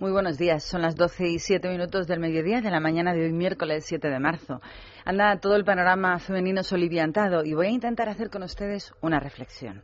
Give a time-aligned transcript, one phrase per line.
[0.00, 0.62] Muy buenos días.
[0.62, 4.08] Son las 12 y 7 minutos del mediodía de la mañana de hoy, miércoles 7
[4.08, 4.60] de marzo.
[5.04, 9.82] Anda todo el panorama femenino soliviantado y voy a intentar hacer con ustedes una reflexión.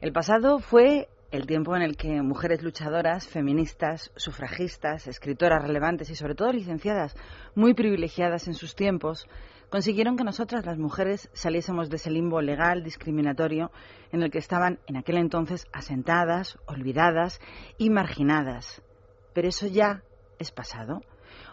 [0.00, 6.14] El pasado fue el tiempo en el que mujeres luchadoras, feministas, sufragistas, escritoras relevantes y
[6.14, 7.14] sobre todo licenciadas,
[7.54, 9.28] muy privilegiadas en sus tiempos,
[9.68, 13.72] consiguieron que nosotras las mujeres saliésemos de ese limbo legal discriminatorio
[14.10, 17.42] en el que estaban en aquel entonces asentadas, olvidadas
[17.76, 18.82] y marginadas.
[19.32, 20.02] Pero eso ya
[20.38, 21.00] es pasado.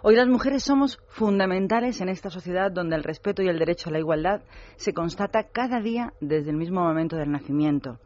[0.04, 3.92] Hoy las mujeres somos fundamentales en esta sociedad donde el respeto y el derecho a
[3.92, 4.42] la igualdad
[4.76, 8.00] se constata cada día desde el mismo momento del nacimiento.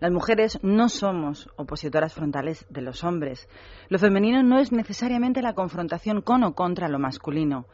[0.00, 3.48] Las mujeres no somos opositoras frontales de los hombres.
[3.88, 7.66] Lo femenino no es necesariamente la confrontación con o contra lo masculino.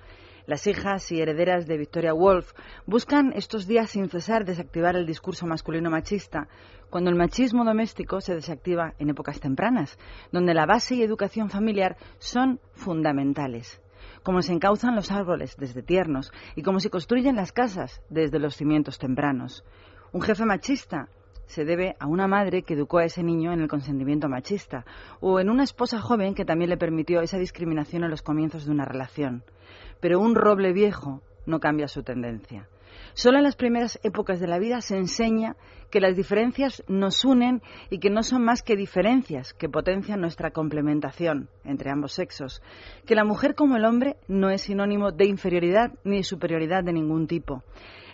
[0.46, 2.52] Las hijas y herederas de Victoria Woolf
[2.86, 6.48] buscan estos días sin cesar desactivar el discurso masculino machista,
[6.90, 9.98] cuando el machismo doméstico se desactiva en épocas tempranas,
[10.32, 13.80] donde la base y educación familiar son fundamentales
[14.22, 18.56] como se encauzan los árboles desde tiernos y como se construyen las casas desde los
[18.56, 19.64] cimientos tempranos.
[20.12, 21.08] Un jefe machista
[21.52, 24.86] se debe a una madre que educó a ese niño en el consentimiento machista
[25.20, 28.72] o en una esposa joven que también le permitió esa discriminación en los comienzos de
[28.72, 29.44] una relación.
[30.00, 32.68] Pero un roble viejo no cambia su tendencia.
[33.12, 35.56] Solo en las primeras épocas de la vida se enseña
[35.90, 40.52] que las diferencias nos unen y que no son más que diferencias que potencian nuestra
[40.52, 42.62] complementación entre ambos sexos,
[43.04, 46.94] que la mujer como el hombre no es sinónimo de inferioridad ni de superioridad de
[46.94, 47.62] ningún tipo.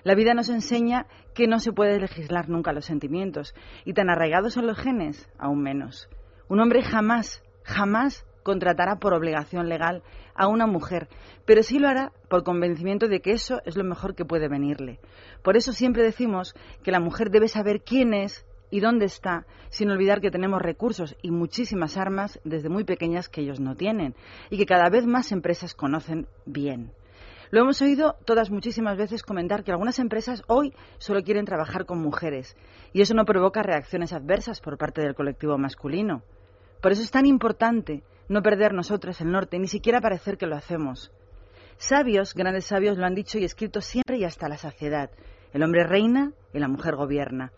[0.09, 4.55] La vida nos enseña que no se puede legislar nunca los sentimientos y tan arraigados
[4.55, 6.09] son los genes, aún menos.
[6.49, 10.03] Un hombre jamás, jamás contratará por obligación legal
[10.35, 11.11] a una mujer,
[11.45, 14.99] pero sí lo hará por convencimiento de que eso es lo mejor que puede venirle.
[15.43, 19.91] Por eso siempre decimos que la mujer debe saber quién es y dónde está, sin
[19.91, 24.15] olvidar que tenemos recursos y muchísimas armas desde muy pequeñas que ellos no tienen
[24.49, 26.93] y que cada vez más empresas conocen bien.
[27.51, 31.99] Lo hemos oído todas muchísimas veces comentar que algunas empresas hoy solo quieren trabajar con
[31.99, 32.57] mujeres
[32.93, 36.23] y eso no provoca reacciones adversas por parte del colectivo masculino.
[36.83, 40.57] Por eso es tan importante no perder nosotras el norte, ni siquiera parecer que lo
[40.57, 41.11] hacemos.
[41.79, 45.11] Sabios, grandes sabios, lo han dicho y escrito siempre y hasta la saciedad.
[45.53, 47.53] El hombre reina y la mujer gobierna.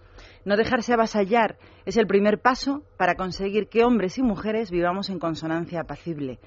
[0.44, 5.18] No dejarse avasallar es el primer paso para conseguir que hombres y mujeres vivamos en
[5.18, 6.38] consonancia apacible.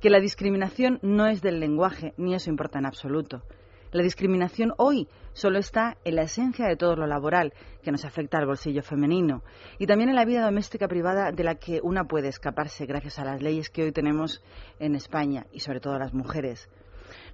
[0.00, 3.42] Que la discriminación no es del lenguaje, ni eso importa en absoluto.
[3.90, 8.36] La discriminación hoy solo está en la esencia de todo lo laboral, que nos afecta
[8.36, 9.42] al bolsillo femenino,
[9.78, 13.24] y también en la vida doméstica privada de la que una puede escaparse gracias a
[13.24, 14.42] las leyes que hoy tenemos
[14.78, 16.68] en España, y sobre todo las mujeres.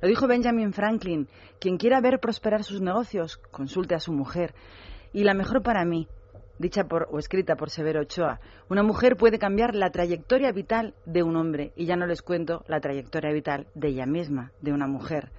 [0.01, 4.55] Lo dijo Benjamin Franklin, quien quiera ver prosperar sus negocios, consulte a su mujer.
[5.15, 6.09] Y la mejor para mí,
[6.59, 11.23] dicha por, o escrita por Severo Ochoa, una mujer puede cambiar la trayectoria vital de
[11.23, 14.89] un hombre, y ya no les cuento la trayectoria vital de ella misma, de una
[14.89, 15.31] mujer.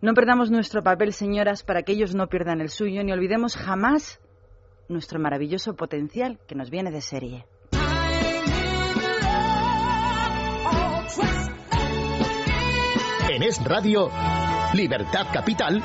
[0.00, 4.20] No perdamos nuestro papel, señoras, para que ellos no pierdan el suyo, ni olvidemos jamás
[4.88, 7.46] nuestro maravilloso potencial que nos viene de serie.
[13.28, 14.08] En Es Radio,
[14.72, 15.82] Libertad Capital,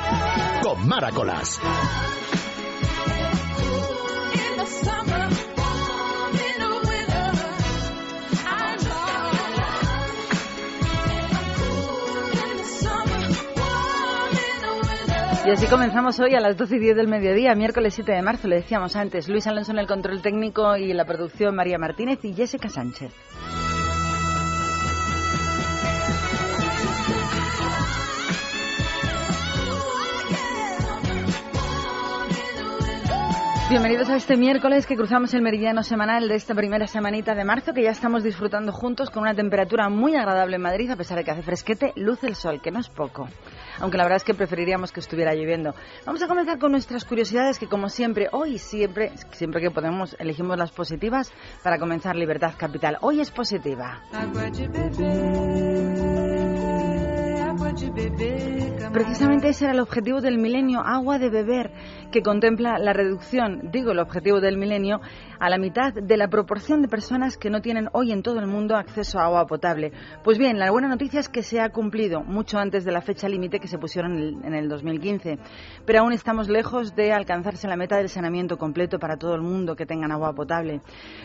[0.62, 1.60] con Maracolas.
[15.44, 18.48] Y así comenzamos hoy a las 12 y 10 del mediodía, miércoles 7 de marzo,
[18.48, 22.34] le decíamos antes, Luis Alonso en el control técnico y la producción María Martínez y
[22.34, 23.12] Jessica Sánchez.
[33.72, 37.74] Bienvenidos a este miércoles que cruzamos el meridiano semanal de esta primera semanita de marzo
[37.74, 41.24] que ya estamos disfrutando juntos con una temperatura muy agradable en Madrid a pesar de
[41.24, 43.28] que hace fresquete, luce el sol, que no es poco.
[43.82, 45.74] Aunque la verdad es que preferiríamos que estuviera lloviendo.
[46.06, 50.58] Vamos a comenzar con nuestras curiosidades que como siempre, hoy siempre, siempre que podemos, elegimos
[50.58, 51.34] las positivas
[51.64, 52.98] para comenzar Libertad Capital.
[53.02, 54.02] Hoy es positiva.
[58.94, 61.72] Precisamente ese era el objetivo del milenio, agua de beber,
[62.12, 65.00] que contempla la reducción, digo el objetivo del milenio,
[65.42, 68.46] a la mitad de la proporción de personas que no tienen hoy en todo el
[68.46, 69.92] mundo acceso a agua potable.
[70.24, 73.28] Pues bien, la buena noticia es que se ha cumplido mucho antes de la fecha
[73.28, 75.40] límite que se pusieron en el 2015,
[75.84, 79.76] pero aún estamos lejos de alcanzarse la meta del saneamiento completo para todo el mundo
[79.76, 80.82] que tengan agua potable.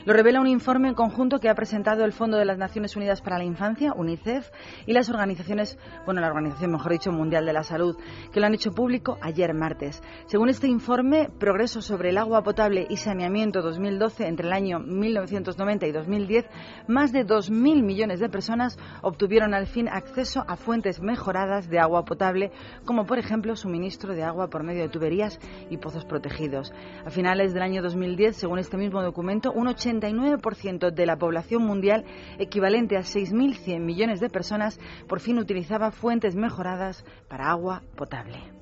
[0.06, 3.20] Lo revela un informe en conjunto que ha presentado el Fondo de las Naciones Unidas
[3.20, 4.50] para la Infancia, UNICEF,
[4.86, 7.98] y las organizaciones, bueno, la Organización, mejor dicho, Mundial de la Salud,
[8.32, 10.02] que lo han hecho público ayer martes.
[10.24, 15.86] Según este informe, Progreso sobre el agua potable y saneamiento 2012, entre el año 1990
[15.86, 16.46] y 2010,
[16.88, 22.04] más de 2.000 millones de personas obtuvieron al fin acceso a fuentes mejoradas de agua
[22.04, 22.52] potable,
[22.84, 25.38] como por ejemplo suministro de agua por medio de tuberías
[25.70, 26.72] y pozos protegidos.
[27.04, 32.04] A finales del año 2010, según este mismo documento, un 89% de la población mundial,
[32.38, 38.55] equivalente a 6.100 millones de personas, por fin utilizaba fuentes mejoradas para agua potable.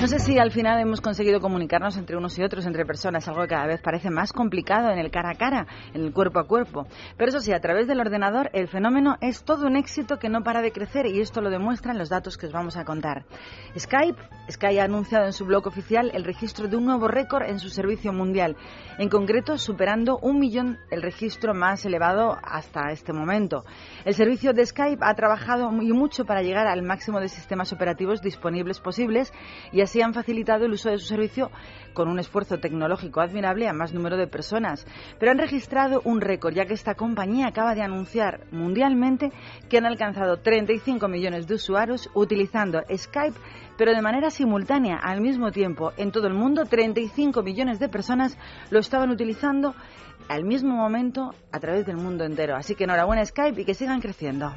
[0.00, 3.42] No sé si al final hemos conseguido comunicarnos entre unos y otros, entre personas, algo
[3.42, 6.46] que cada vez parece más complicado en el cara a cara, en el cuerpo a
[6.46, 6.86] cuerpo.
[7.16, 10.44] Pero eso sí, a través del ordenador el fenómeno es todo un éxito que no
[10.44, 13.24] para de crecer y esto lo demuestran los datos que os vamos a contar.
[13.76, 17.58] Skype, Skype ha anunciado en su blog oficial el registro de un nuevo récord en
[17.58, 18.56] su servicio mundial,
[18.98, 23.64] en concreto superando un millón el registro más elevado hasta este momento.
[24.04, 28.22] El servicio de Skype ha trabajado muy mucho para llegar al máximo de sistemas operativos
[28.22, 29.32] disponibles posibles
[29.72, 31.50] y así han facilitado el uso de su servicio
[31.94, 34.86] con un esfuerzo tecnológico admirable a más número de personas.
[35.18, 39.32] Pero han registrado un récord, ya que esta compañía acaba de anunciar mundialmente
[39.70, 43.38] que han alcanzado 35 millones de usuarios utilizando Skype,
[43.78, 48.36] pero de manera simultánea, al mismo tiempo, en todo el mundo, 35 millones de personas
[48.70, 49.74] lo estaban utilizando
[50.28, 52.56] al mismo momento a través del mundo entero.
[52.56, 54.52] Así que enhorabuena Skype y que sigan creciendo.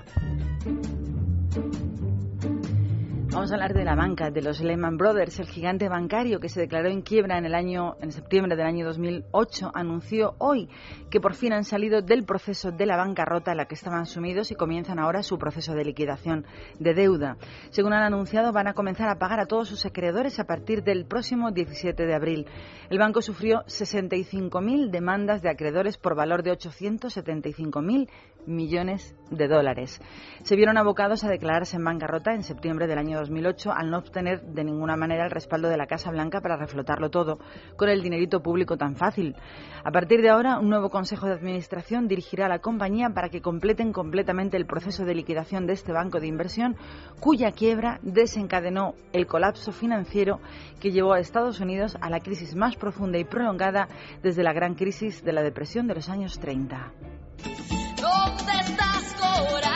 [3.33, 6.59] Vamos a hablar de la banca, de los Lehman Brothers, el gigante bancario que se
[6.59, 10.67] declaró en quiebra en el año en septiembre del año 2008 anunció hoy
[11.09, 14.51] que por fin han salido del proceso de la bancarrota en la que estaban sumidos
[14.51, 16.45] y comienzan ahora su proceso de liquidación
[16.77, 17.37] de deuda.
[17.69, 21.05] Según han anunciado, van a comenzar a pagar a todos sus acreedores a partir del
[21.05, 22.47] próximo 17 de abril.
[22.89, 28.09] El banco sufrió 65.000 demandas de acreedores por valor de 875.000
[28.45, 30.01] millones de dólares.
[30.43, 34.41] Se vieron abocados a declararse en bancarrota en septiembre del año 2008 al no obtener
[34.41, 37.39] de ninguna manera el respaldo de la Casa Blanca para reflotarlo todo
[37.75, 39.35] con el dinerito público tan fácil.
[39.83, 43.41] A partir de ahora, un nuevo Consejo de Administración dirigirá a la compañía para que
[43.41, 46.75] completen completamente el proceso de liquidación de este banco de inversión,
[47.19, 50.39] cuya quiebra desencadenó el colapso financiero
[50.79, 53.87] que llevó a Estados Unidos a la crisis más profunda y prolongada
[54.21, 56.91] desde la gran crisis de la depresión de los años 30.
[58.01, 59.70] ¿Dónde estás, corazón?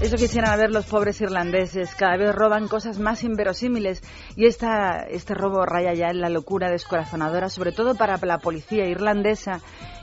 [0.00, 1.94] Eso quisieran ver los pobres irlandeses.
[1.94, 4.02] Cada vez roban cosas más inverosímiles
[4.34, 8.86] y esta, este robo raya ya en la locura descorazonadora, sobre todo para la policía
[8.86, 9.60] irlandesa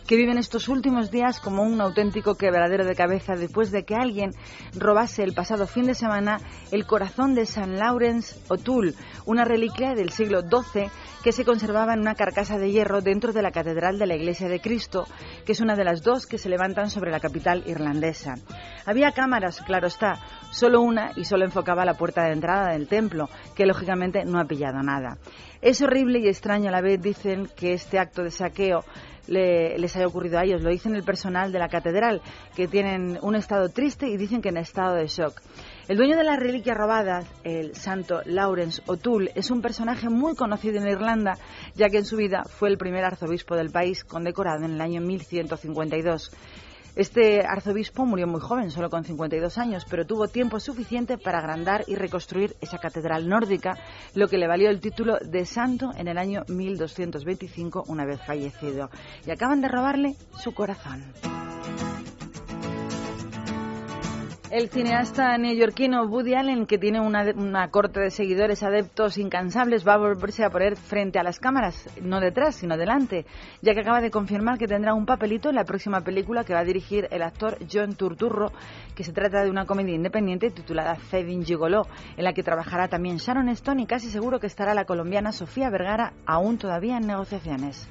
[0.08, 4.32] que viven estos últimos días como un auténtico quebradero de cabeza después de que alguien
[4.74, 6.40] robase el pasado fin de semana
[6.72, 8.94] el corazón de San Lawrence O'Toole,
[9.26, 10.90] una reliquia del siglo XII
[11.24, 14.48] que se conservaba en una carcasa de hierro dentro de la Catedral de la Iglesia
[14.48, 15.06] de Cristo,
[15.46, 18.36] que es una de las dos que se levantan sobre la capital irlandesa.
[18.86, 20.22] Había cámaras, claro está,
[20.52, 24.46] solo una y solo enfocaba la puerta de entrada del templo, que lógicamente no ha
[24.46, 25.18] pillado nada.
[25.62, 28.86] Es horrible y extraño a la vez, dicen, que este acto de saqueo
[29.28, 30.62] les haya ocurrido a ellos.
[30.62, 32.22] Lo dicen el personal de la catedral,
[32.56, 35.42] que tienen un estado triste y dicen que en estado de shock.
[35.88, 40.80] El dueño de las reliquias robadas, el santo Lawrence O'Toole, es un personaje muy conocido
[40.80, 41.38] en Irlanda,
[41.76, 45.00] ya que en su vida fue el primer arzobispo del país, condecorado en el año
[45.00, 46.32] 1152.
[46.98, 51.84] Este arzobispo murió muy joven, solo con 52 años, pero tuvo tiempo suficiente para agrandar
[51.86, 53.78] y reconstruir esa catedral nórdica,
[54.16, 58.90] lo que le valió el título de santo en el año 1225, una vez fallecido.
[59.28, 61.04] Y acaban de robarle su corazón.
[64.50, 69.98] El cineasta neoyorquino Woody Allen, que tiene una, corte de seguidores adeptos incansables, va a
[69.98, 73.26] volverse a poner frente a las cámaras, no detrás, sino delante,
[73.62, 76.62] ya que acaba de confirmar que tendrá un papelito en la próxima película que va
[76.62, 78.54] a dirigir el actor John Turturro,
[78.96, 81.86] que se trata de una comedia independiente titulada Fedin Gigolo,
[82.16, 85.70] en la que trabajará también Sharon Stone y casi seguro que estará la colombiana Sofía
[85.70, 87.90] Vergara, aún todavía en negociaciones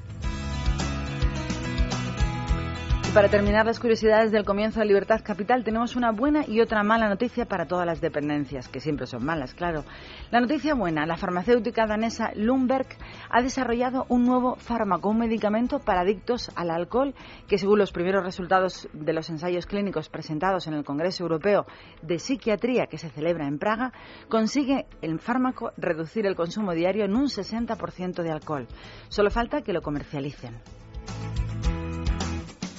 [3.16, 7.08] para terminar las curiosidades del comienzo de Libertad Capital, tenemos una buena y otra mala
[7.08, 9.84] noticia para todas las dependencias, que siempre son malas, claro.
[10.30, 12.88] La noticia buena, la farmacéutica danesa Lundberg
[13.30, 17.14] ha desarrollado un nuevo fármaco, un medicamento para adictos al alcohol,
[17.48, 21.64] que según los primeros resultados de los ensayos clínicos presentados en el Congreso Europeo
[22.02, 23.94] de Psiquiatría que se celebra en Praga,
[24.28, 28.66] consigue el fármaco reducir el consumo diario en un 60% de alcohol.
[29.08, 30.60] Solo falta que lo comercialicen.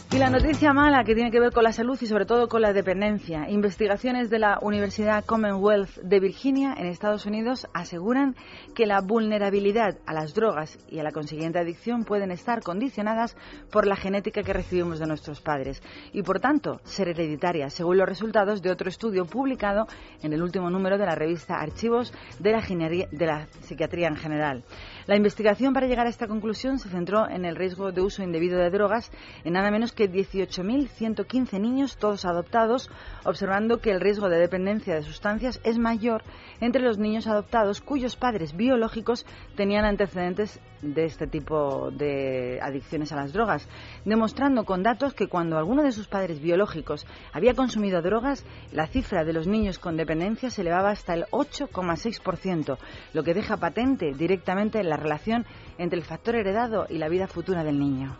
[0.09, 2.61] Y la noticia mala que tiene que ver con la salud y sobre todo con
[2.61, 3.49] la dependencia.
[3.49, 8.33] Investigaciones de la Universidad Commonwealth de Virginia en Estados Unidos aseguran
[8.73, 13.35] que la vulnerabilidad a las drogas y a la consiguiente adicción pueden estar condicionadas
[13.69, 15.83] por la genética que recibimos de nuestros padres
[16.13, 19.87] y por tanto ser hereditarias, según los resultados de otro estudio publicado
[20.23, 24.63] en el último número de la revista Archivos de la, de la Psiquiatría en General.
[25.07, 28.59] La investigación para llegar a esta conclusión se centró en el riesgo de uso indebido
[28.59, 29.09] de drogas
[29.45, 32.91] en nada menos que 18.115 niños, todos adoptados,
[33.23, 36.23] observando que el riesgo de dependencia de sustancias es mayor
[36.59, 43.15] entre los niños adoptados cuyos padres biológicos tenían antecedentes de este tipo de adicciones a
[43.15, 43.67] las drogas,
[44.05, 49.23] demostrando con datos que cuando alguno de sus padres biológicos había consumido drogas, la cifra
[49.23, 52.77] de los niños con dependencia se elevaba hasta el 8,6%,
[53.13, 55.45] lo que deja patente directamente la relación
[55.77, 58.17] entre el factor heredado y la vida futura del niño.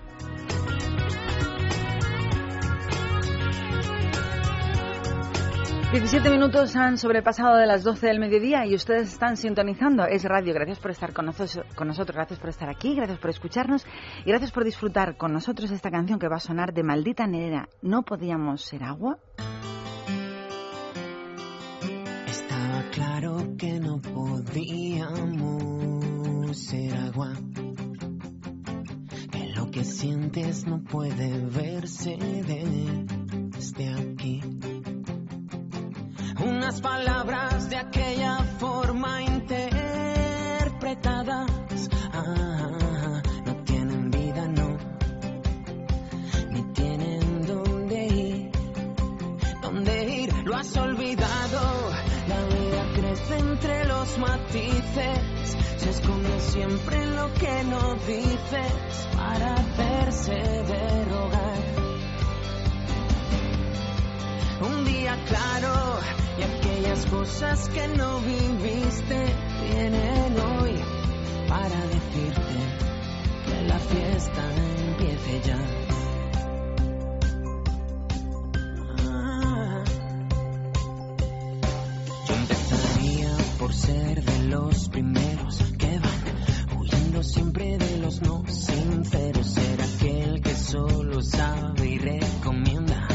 [5.92, 10.06] Diecisiete minutos han sobrepasado de las 12 del mediodía y ustedes están sintonizando.
[10.06, 10.54] Es radio.
[10.54, 13.86] Gracias por estar con nosotros, gracias por estar aquí, gracias por escucharnos
[14.26, 17.70] y gracias por disfrutar con nosotros esta canción que va a sonar de Maldita Nera.
[17.82, 19.18] ¿No podíamos ser agua?
[22.28, 25.97] Estaba claro que no podíamos
[26.54, 27.34] ser agua.
[29.32, 34.42] Que lo que sientes no puede verse desde aquí
[36.40, 41.90] unas palabras de aquella forma interpretadas.
[42.14, 44.78] Ah, no tienen vida, no,
[46.50, 48.52] ni tienen dónde ir,
[49.62, 51.97] dónde ir, lo has olvidado.
[53.10, 61.58] Entre los matices, se esconde siempre en lo que no dices para hacerse derogar.
[64.60, 66.00] Un día claro
[66.38, 69.26] y aquellas cosas que no viviste
[69.62, 70.76] vienen hoy
[71.48, 72.58] para decirte
[73.46, 74.44] que la fiesta
[74.90, 75.87] empiece ya.
[83.68, 89.46] Por ser de los primeros que van huyendo siempre de los no sinceros.
[89.46, 93.10] Ser aquel que solo sabe y recomienda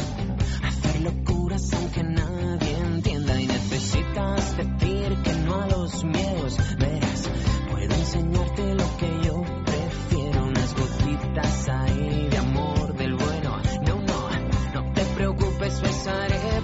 [0.61, 6.57] hacer locuras aunque nadie entienda y necesitas decir que no a los miedos.
[6.77, 7.29] Verás,
[7.71, 13.57] puedo enseñarte lo que yo prefiero, unas gotitas ahí de amor del bueno.
[13.87, 14.29] No, no,
[14.75, 16.61] no te preocupes, besaré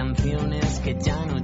[0.00, 1.39] canciones que ya no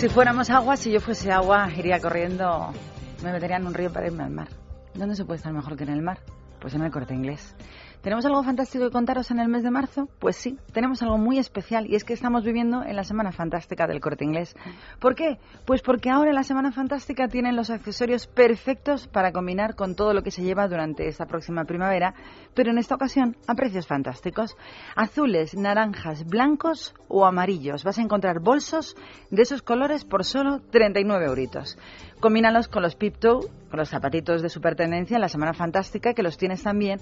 [0.00, 2.72] si fuéramos agua, si yo fuese agua, iría corriendo
[3.22, 4.48] me metería en un río para irme al mar.
[4.94, 6.20] ¿Dónde se puede estar mejor que en el mar?
[6.58, 7.54] Pues en el corte inglés.
[8.02, 10.08] ¿Tenemos algo fantástico que contaros en el mes de marzo?
[10.20, 13.86] Pues sí, tenemos algo muy especial y es que estamos viviendo en la Semana Fantástica
[13.86, 14.56] del Corte Inglés.
[14.98, 15.38] ¿Por qué?
[15.66, 20.14] Pues porque ahora en la Semana Fantástica tienen los accesorios perfectos para combinar con todo
[20.14, 22.14] lo que se lleva durante esta próxima primavera,
[22.54, 24.56] pero en esta ocasión a precios fantásticos.
[24.96, 27.84] Azules, naranjas, blancos o amarillos.
[27.84, 28.96] Vas a encontrar bolsos
[29.30, 31.76] de esos colores por solo 39 euritos.
[32.18, 36.22] Combínalos con los Pip Toe, con los zapatitos de supertendencia en la Semana Fantástica, que
[36.22, 36.98] los tienes también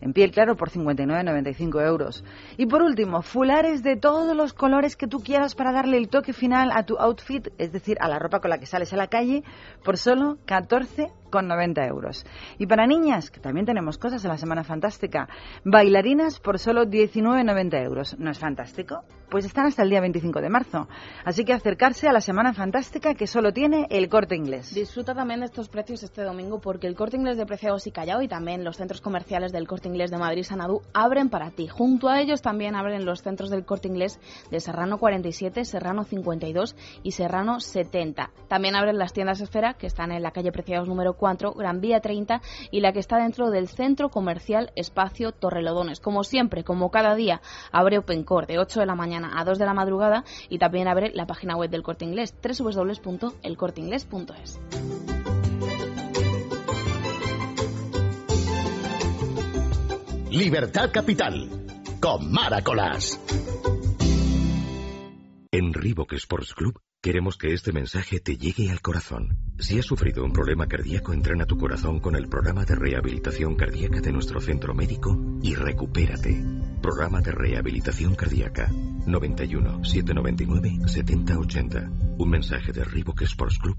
[0.00, 2.24] en piel claro por 59,95 euros.
[2.56, 6.32] Y por último, fulares de todos los colores que tú quieras para darle el toque
[6.32, 9.08] final a tu outfit, es decir, a la ropa con la que sales a la
[9.08, 9.42] calle,
[9.84, 12.24] por solo 14 con 90 euros.
[12.58, 15.28] Y para niñas, que también tenemos cosas en la Semana Fantástica,
[15.64, 18.18] bailarinas por solo 19,90 euros.
[18.18, 19.02] ¿No es fantástico?
[19.30, 20.88] Pues están hasta el día 25 de marzo.
[21.24, 24.74] Así que acercarse a la Semana Fantástica que solo tiene el corte inglés.
[24.74, 28.22] Disfruta también de estos precios este domingo porque el corte inglés de Preciados y Callao
[28.22, 31.66] y también los centros comerciales del corte inglés de Madrid Sanadú abren para ti.
[31.66, 36.76] Junto a ellos también abren los centros del corte inglés de Serrano 47, Serrano 52
[37.02, 38.30] y Serrano 70.
[38.48, 42.00] También abren las tiendas Esfera que están en la calle Preciados número 4, Gran Vía
[42.00, 42.40] 30
[42.70, 46.00] y la que está dentro del centro comercial Espacio Torrelodones.
[46.00, 47.40] Como siempre, como cada día,
[47.72, 51.12] abre OpenCore de 8 de la mañana a 2 de la madrugada y también abre
[51.14, 55.37] la página web del Corte Inglés www.elcorteingles.es.
[60.30, 61.48] Libertad Capital
[62.00, 63.18] con Maracolas.
[65.50, 69.38] En Reebok Sports Club queremos que este mensaje te llegue al corazón.
[69.58, 74.02] Si has sufrido un problema cardíaco, entrena tu corazón con el programa de rehabilitación cardíaca
[74.02, 76.44] de nuestro centro médico y recupérate.
[76.82, 78.70] Programa de rehabilitación cardíaca
[79.06, 81.90] 91 799 7080.
[82.18, 83.78] Un mensaje de Reebok Sports Club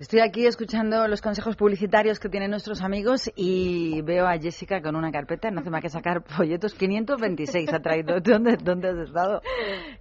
[0.00, 4.94] Estoy aquí escuchando los consejos publicitarios que tienen nuestros amigos y veo a Jessica con
[4.94, 8.20] una carpeta, no hace más que sacar folletos 526 ha traído.
[8.22, 9.42] ¿Dónde, ¿Dónde has estado?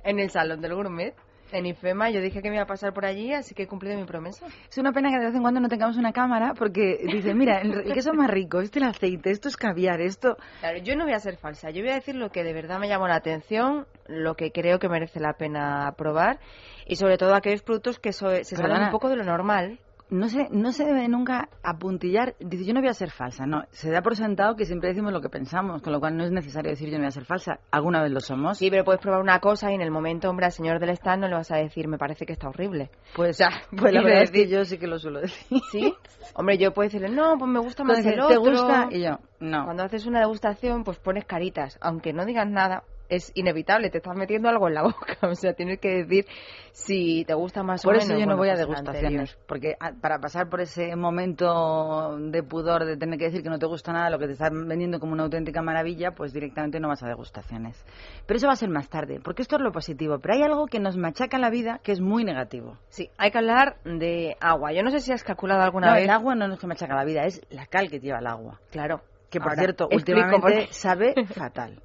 [0.03, 1.15] En el Salón del Gourmet.
[1.51, 3.97] En IFEMA yo dije que me iba a pasar por allí, así que he cumplido
[3.97, 4.45] mi promesa.
[4.69, 7.62] Es una pena que de vez en cuando no tengamos una cámara porque dice, mira,
[7.62, 10.38] el queso más rico, este el aceite, esto es caviar, esto...
[10.60, 12.79] Claro, yo no voy a ser falsa, yo voy a decir lo que de verdad
[12.79, 16.39] me llamó la atención, lo que creo que merece la pena probar
[16.86, 20.47] y sobre todo aquellos productos que se salen un poco de lo normal no se,
[20.51, 22.35] no se debe nunca apuntillar.
[22.39, 23.45] Dice, yo no voy a ser falsa.
[23.45, 26.23] No, se da por sentado que siempre decimos lo que pensamos, con lo cual no
[26.23, 27.59] es necesario decir yo no voy a ser falsa.
[27.71, 28.57] Alguna vez lo somos.
[28.57, 31.21] Sí, pero puedes probar una cosa y en el momento, hombre, al señor del stand
[31.21, 32.89] no le vas a decir, me parece que está horrible.
[33.15, 35.61] Pues, ya, pues la verdad es que yo sí que lo suelo decir.
[35.71, 35.93] ¿Sí?
[36.33, 38.41] Hombre, yo puedo decirle, no, pues me gusta más el otro.
[38.41, 38.87] ¿Te gusta?
[38.91, 39.65] Y yo, no.
[39.65, 41.77] Cuando haces una degustación, pues pones caritas.
[41.81, 45.17] Aunque no digas nada, es inevitable, te estás metiendo algo en la boca.
[45.21, 46.25] O sea, tienes que decir
[46.71, 48.07] si te gusta más por o menos.
[48.07, 52.43] Por eso yo no voy a pues degustaciones, porque para pasar por ese momento de
[52.43, 54.99] pudor de tener que decir que no te gusta nada, lo que te están vendiendo
[54.99, 57.83] como una auténtica maravilla, pues directamente no vas a degustaciones.
[58.25, 60.19] Pero eso va a ser más tarde, porque esto es lo positivo.
[60.19, 62.77] Pero hay algo que nos machaca la vida que es muy negativo.
[62.89, 64.73] Sí, hay que hablar de agua.
[64.73, 66.03] Yo no sé si has calculado alguna no, vez.
[66.03, 68.59] el agua no es que machaca la vida, es la cal que lleva el agua.
[68.71, 69.01] Claro.
[69.29, 71.81] Que por Ahora, cierto, últimamente sabe fatal.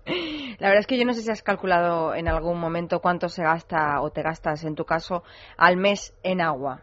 [0.58, 3.42] La verdad es que yo no sé si has calculado en algún momento cuánto se
[3.42, 5.24] gasta o te gastas, en tu caso,
[5.56, 6.82] al mes en agua.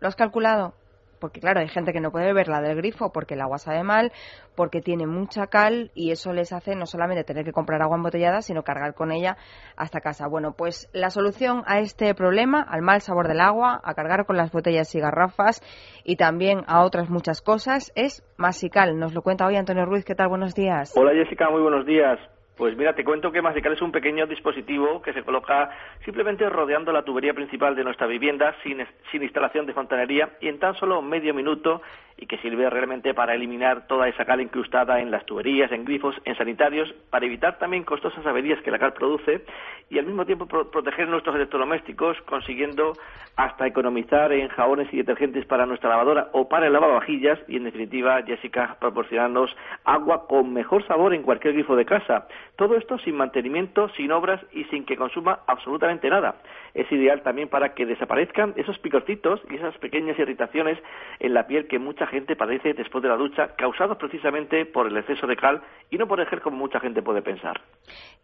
[0.00, 0.74] ¿Lo has calculado?
[1.20, 3.82] Porque claro, hay gente que no puede beber la del grifo porque el agua sabe
[3.82, 4.12] mal,
[4.54, 8.42] porque tiene mucha cal y eso les hace no solamente tener que comprar agua embotellada,
[8.42, 9.36] sino cargar con ella
[9.76, 10.28] hasta casa.
[10.28, 14.36] Bueno, pues la solución a este problema, al mal sabor del agua, a cargar con
[14.36, 15.60] las botellas y garrafas
[16.04, 18.98] y también a otras muchas cosas, es Masical.
[18.98, 20.04] Nos lo cuenta hoy Antonio Ruiz.
[20.04, 20.28] ¿Qué tal?
[20.28, 20.92] Buenos días.
[20.96, 22.18] Hola Jessica, muy buenos días.
[22.56, 25.70] Pues mira, te cuento que Masical es un pequeño dispositivo que se coloca
[26.06, 30.58] simplemente rodeando la tubería principal de nuestra vivienda sin, sin instalación de fontanería y en
[30.58, 31.82] tan solo medio minuto
[32.18, 36.14] y que sirve realmente para eliminar toda esa cal incrustada en las tuberías, en grifos,
[36.24, 39.44] en sanitarios, para evitar también costosas averías que la cal produce
[39.90, 42.94] y al mismo tiempo pro proteger nuestros electrodomésticos consiguiendo
[43.36, 47.64] hasta economizar en jabones y detergentes para nuestra lavadora o para el lavavajillas y en
[47.64, 52.26] definitiva, Jessica, proporcionarnos agua con mejor sabor en cualquier grifo de casa.
[52.56, 56.36] Todo esto sin mantenimiento, sin obras y sin que consuma absolutamente nada.
[56.72, 60.78] Es ideal también para que desaparezcan esos picorcitos y esas pequeñas irritaciones
[61.20, 64.96] en la piel que mucha gente padece después de la ducha, causados precisamente por el
[64.96, 67.60] exceso de cal y no por el gel como mucha gente puede pensar.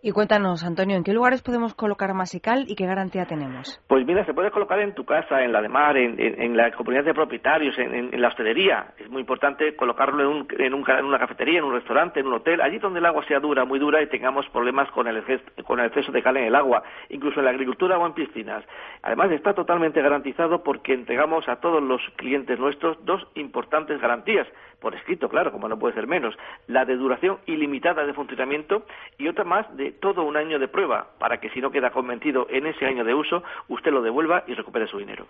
[0.02, 3.80] Y cuéntanos, Antonio, ¿en qué lugares podemos colocar masical y qué garantía tenemos?
[3.86, 7.04] Pues mira, se puede colocar en tu casa, en la de mar, en, la comunidad
[7.04, 8.94] de propietarios, en, la hostelería.
[8.98, 12.78] Es muy importante colocarlo en, en, una cafetería, en un restaurante, en un hotel, allí
[12.78, 15.20] donde el agua sea dura, muy dura y tengamos problemas con el,
[15.64, 18.62] con el exceso de cal en el agua, incluso en la agricultura o en piscinas.
[19.02, 24.46] Además, está totalmente garantizado porque entregamos a todos los clientes nuestros dos importantes garantías
[24.82, 26.34] por escrito, claro, como no puede ser menos,
[26.66, 28.84] la de duración ilimitada de funcionamiento
[29.16, 32.46] y otra más de todo un año de prueba, para que si no queda convencido
[32.50, 35.26] en ese año de uso, usted lo devuelva y recupere su dinero.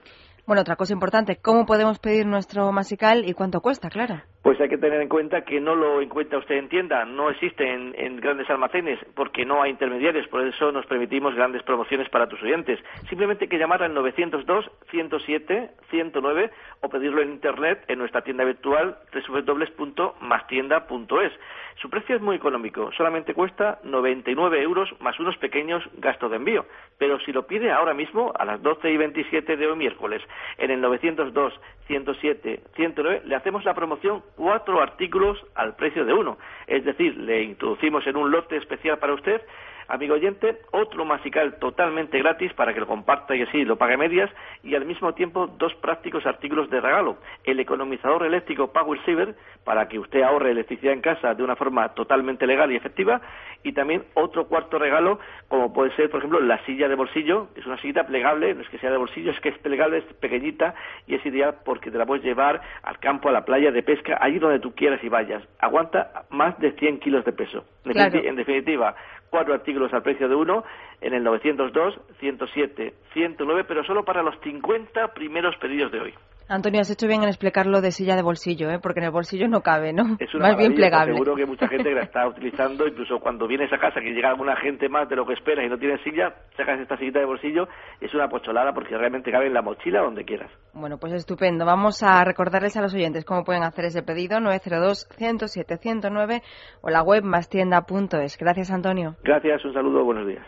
[0.46, 4.22] Bueno, otra cosa importante, ¿cómo podemos pedir nuestro masical y cuánto cuesta, claro?
[4.42, 7.62] Pues hay que tener en cuenta que no lo encuentra usted en tienda, no existe
[7.62, 12.26] en, en, grandes almacenes porque no hay intermediarios, por eso nos permitimos grandes promociones para
[12.26, 12.80] tus oyentes.
[13.08, 18.42] Simplemente hay que llamar al 902 107 109 o pedirlo en internet en nuestra tienda
[18.44, 18.98] virtual
[19.44, 21.32] www.mastienda.es.
[21.80, 26.66] Su precio es muy económico, solamente cuesta 99 euros más unos pequeños gastos de envío.
[26.98, 30.22] Pero si lo pide ahora mismo, a las 12 y 27 de hoy miércoles,
[30.58, 31.52] en el 902
[31.86, 36.38] 107 109, le hacemos la promoción cuatro artículos al precio de uno.
[36.66, 39.42] Es decir, le introducimos en un lote especial para usted
[39.88, 44.30] amigo oyente, otro masical totalmente gratis para que lo comparta y así lo pague medias
[44.62, 47.18] y al mismo tiempo dos prácticos artículos de regalo.
[47.44, 51.88] El economizador eléctrico Power Saver para que usted ahorre electricidad en casa de una forma
[51.94, 53.20] totalmente legal y efectiva
[53.62, 55.18] y también otro cuarto regalo
[55.48, 57.48] como puede ser, por ejemplo, la silla de bolsillo.
[57.56, 60.04] Es una silla plegable, no es que sea de bolsillo, es que es plegable, es
[60.14, 60.74] pequeñita
[61.06, 64.18] y es ideal porque te la puedes llevar al campo, a la playa de pesca,
[64.20, 65.42] allí donde tú quieras y vayas.
[65.58, 67.64] Aguanta más de 100 kilos de peso.
[67.84, 68.94] En definitiva,
[69.32, 70.62] cuatro artículos al precio de uno
[71.00, 76.14] en el 902, 107, 109, pero solo para los 50 primeros pedidos de hoy.
[76.52, 78.78] Antonio, has hecho bien en explicarlo de silla de bolsillo, ¿eh?
[78.80, 80.16] porque en el bolsillo no cabe, ¿no?
[80.18, 81.14] Es una más bien plegable.
[81.14, 84.54] Seguro que mucha gente la está utilizando, incluso cuando vienes a casa, que llega alguna
[84.56, 87.68] gente más de lo que esperas y no tienes silla, sacas esta sillita de bolsillo,
[88.00, 90.50] es una pocholada porque realmente cabe en la mochila donde quieras.
[90.74, 91.64] Bueno, pues estupendo.
[91.64, 96.42] Vamos a recordarles a los oyentes cómo pueden hacer ese pedido, 902-107-109
[96.82, 98.36] o la web mastienda.es.
[98.38, 99.16] Gracias, Antonio.
[99.22, 100.44] Gracias, un saludo, buenos días.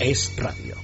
[0.00, 0.76] Es radio.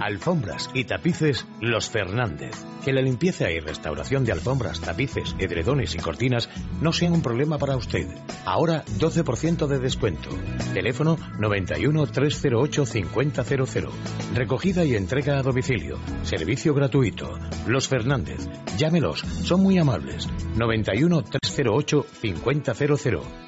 [0.00, 2.52] Alfombras y tapices Los Fernández.
[2.84, 6.48] Que la limpieza y restauración de alfombras, tapices, edredones y cortinas
[6.80, 8.06] no sean un problema para usted.
[8.46, 10.30] Ahora 12% de descuento.
[10.72, 13.88] Teléfono 91 308 5000.
[14.34, 15.98] Recogida y entrega a domicilio.
[16.22, 17.36] Servicio gratuito.
[17.66, 18.48] Los Fernández.
[18.78, 20.28] Llámelos, son muy amables.
[20.54, 23.47] 91 308 5000.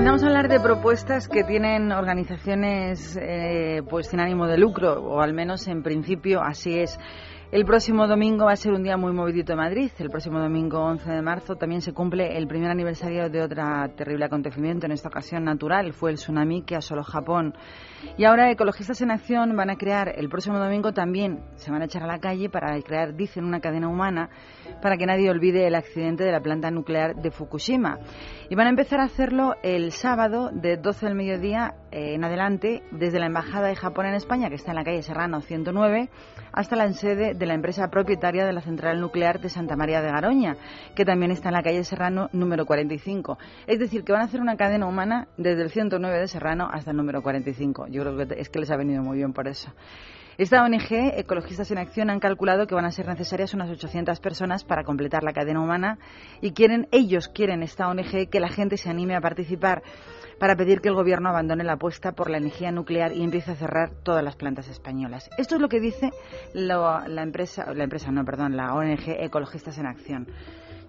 [0.00, 5.20] Comenzamos a hablar de propuestas que tienen organizaciones eh, pues sin ánimo de lucro, o
[5.20, 6.98] al menos en principio así es.
[7.52, 9.90] El próximo domingo va a ser un día muy movidito en Madrid.
[9.98, 13.64] El próximo domingo 11 de marzo también se cumple el primer aniversario de otro
[13.96, 15.92] terrible acontecimiento, en esta ocasión natural.
[15.92, 17.52] Fue el tsunami que asoló Japón.
[18.16, 21.86] Y ahora Ecologistas en Acción van a crear el próximo domingo también, se van a
[21.86, 24.30] echar a la calle para crear, dicen, una cadena humana
[24.80, 27.98] para que nadie olvide el accidente de la planta nuclear de Fukushima.
[28.48, 33.18] Y van a empezar a hacerlo el sábado de 12 del mediodía en adelante desde
[33.18, 36.08] la Embajada de Japón en España, que está en la calle Serrano 109,
[36.52, 40.10] hasta la sede de la empresa propietaria de la central nuclear de Santa María de
[40.10, 40.56] Garoña,
[40.94, 43.38] que también está en la calle Serrano número 45.
[43.66, 46.90] Es decir, que van a hacer una cadena humana desde el 109 de Serrano hasta
[46.90, 47.88] el número 45.
[47.88, 49.72] Yo creo que es que les ha venido muy bien por eso.
[50.40, 54.64] Esta ONG, Ecologistas en Acción, han calculado que van a ser necesarias unas 800 personas
[54.64, 55.98] para completar la cadena humana
[56.40, 59.82] y quieren, ellos quieren, esta ONG, que la gente se anime a participar
[60.38, 63.54] para pedir que el gobierno abandone la apuesta por la energía nuclear y empiece a
[63.54, 65.28] cerrar todas las plantas españolas.
[65.36, 66.10] Esto es lo que dice
[66.54, 70.26] la, empresa, la empresa, no, perdón, la ONG Ecologistas en Acción.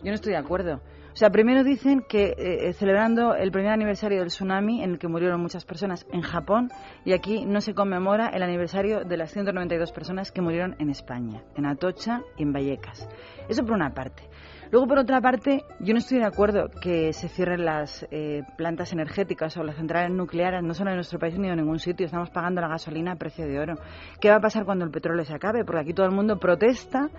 [0.01, 0.79] Yo no estoy de acuerdo.
[1.13, 4.99] O sea, primero dicen que eh, eh, celebrando el primer aniversario del tsunami en el
[4.99, 6.69] que murieron muchas personas en Japón
[7.03, 11.43] y aquí no se conmemora el aniversario de las 192 personas que murieron en España,
[11.55, 13.09] en Atocha y en Vallecas.
[13.49, 14.23] Eso por una parte.
[14.71, 18.93] Luego, por otra parte, yo no estoy de acuerdo que se cierren las eh, plantas
[18.93, 22.05] energéticas o las centrales nucleares, no solo en nuestro país ni en ningún sitio.
[22.05, 23.75] Estamos pagando la gasolina a precio de oro.
[24.21, 25.65] ¿Qué va a pasar cuando el petróleo se acabe?
[25.65, 27.09] Porque aquí todo el mundo protesta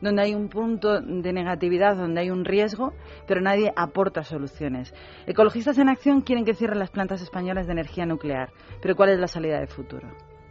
[0.00, 2.92] donde hay un punto de negatividad, donde hay un riesgo,
[3.26, 4.94] pero nadie aporta soluciones.
[5.26, 9.18] Ecologistas en Acción quieren que cierren las plantas españolas de energía nuclear, pero ¿cuál es
[9.18, 10.08] la salida de futuro?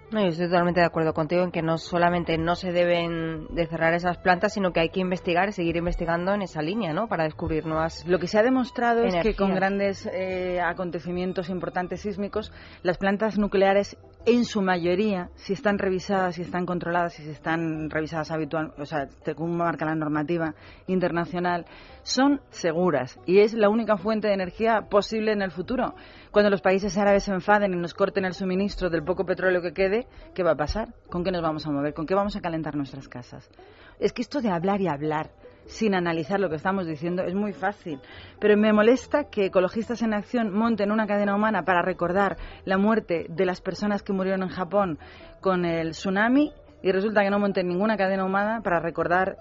[0.10, 3.68] No, yo estoy totalmente de acuerdo contigo en que no solamente no se deben de
[3.68, 7.10] cerrar esas plantas, sino que hay que investigar y seguir investigando en esa línea, ¿no?
[7.10, 8.06] Para descubrir nuevas.
[8.08, 13.38] Lo que se ha demostrado es que con grandes eh, acontecimientos importantes sísmicos, las plantas
[13.38, 18.86] nucleares en su mayoría, si están revisadas, si están controladas, si están revisadas habitualmente, o
[18.86, 20.54] sea, según marca la normativa
[20.86, 21.66] internacional,
[22.04, 25.96] son seguras y es la única fuente de energía posible en el futuro.
[26.30, 29.72] Cuando los países árabes se enfaden y nos corten el suministro del poco petróleo que
[29.72, 30.94] quede, ¿qué va a pasar?
[31.10, 31.94] ¿Con qué nos vamos a mover?
[31.94, 33.50] ¿Con qué vamos a calentar nuestras casas?
[33.98, 35.32] Es que esto de hablar y hablar
[35.68, 38.00] sin analizar lo que estamos diciendo es muy fácil.
[38.40, 43.28] Pero me molesta que Ecologistas en Acción monten una cadena humana para recordar la muerte
[43.30, 45.00] de las personas que murieron en Japón
[45.42, 46.52] con el tsunami
[46.82, 49.38] y resulta que no monten ninguna cadena humana para recordar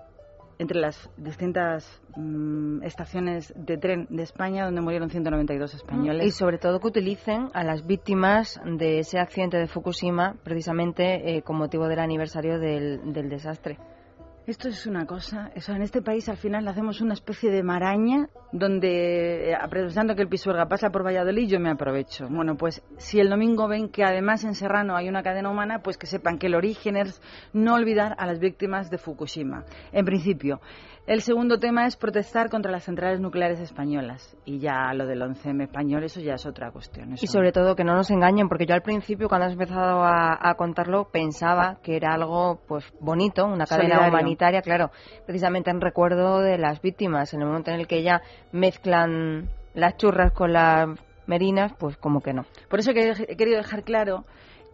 [0.59, 6.27] entre las distintas mm, estaciones de tren de España donde murieron 192 españoles.
[6.27, 11.43] Y sobre todo que utilicen a las víctimas de ese accidente de Fukushima precisamente eh,
[11.43, 13.79] con motivo del aniversario del desastre.
[14.47, 18.29] Esto es una cosa, eso en este país al final hacemos una especie de maraña
[18.53, 22.29] donde, eh, aprovechando que el Pisuerga pasa por Valladolid, yo me aprovecho.
[22.31, 25.99] Bueno, pues si el domingo ven que además en Serrano hay una cadena humana, pues
[25.99, 27.21] que sepan que el origen es
[27.53, 29.65] no olvidar a las víctimas de Fukushima.
[29.91, 30.61] En principio,
[31.07, 34.37] el segundo tema es protestar contra las centrales nucleares españolas.
[34.45, 37.15] Y ya lo del 11M español, eso ya es otra cuestión.
[37.21, 40.55] Y sobre todo que no nos engañen, porque yo al principio, cuando has empezado a,
[40.57, 44.91] contarlo, pensaba que era algo pues bonito, una cadena humanitaria, claro,
[45.27, 47.33] precisamente en recuerdo de las víctimas.
[47.35, 50.89] En el momento en el que ya mezclan las churras con las
[51.27, 52.47] merinas, pues como que no.
[52.69, 54.25] Por eso he querido dejar claro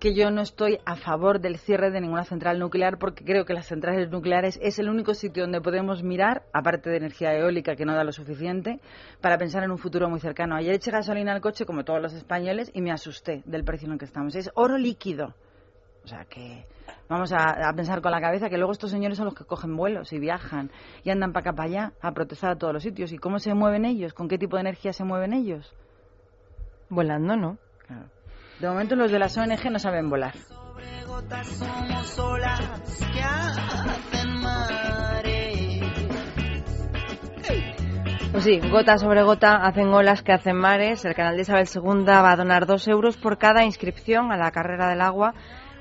[0.02, 3.54] que yo no estoy a favor del cierre de ninguna central nuclear porque creo que
[3.54, 7.84] las centrales nucleares es el único sitio donde podemos mirar, aparte de energía eólica que
[7.84, 8.80] no da lo suficiente,
[9.20, 10.56] para pensar en un futuro muy cercano.
[10.56, 13.92] Ayer eché gasolina al coche como todos los españoles y me asusté del precio en
[13.92, 14.34] el que estamos.
[14.34, 15.36] Es oro líquido.
[16.02, 16.66] O sea que
[17.08, 20.12] vamos a, pensar con la cabeza que luego estos señores son los que cogen vuelos
[20.12, 20.72] y viajan
[21.04, 23.12] y andan para acá para allá a protestar a todos los sitios.
[23.12, 24.14] ¿Y cómo se mueven ellos?
[24.14, 25.72] ¿Con qué tipo de energía se mueven ellos?
[26.88, 27.58] Volando, ¿no?
[28.60, 30.34] De momento los de las ONG no saben volar.
[38.32, 41.04] Pues sí, gota sobre gota hacen olas que hacen mares.
[41.04, 44.50] El canal de Isabel II va a donar dos euros por cada inscripción a la
[44.50, 45.34] carrera del agua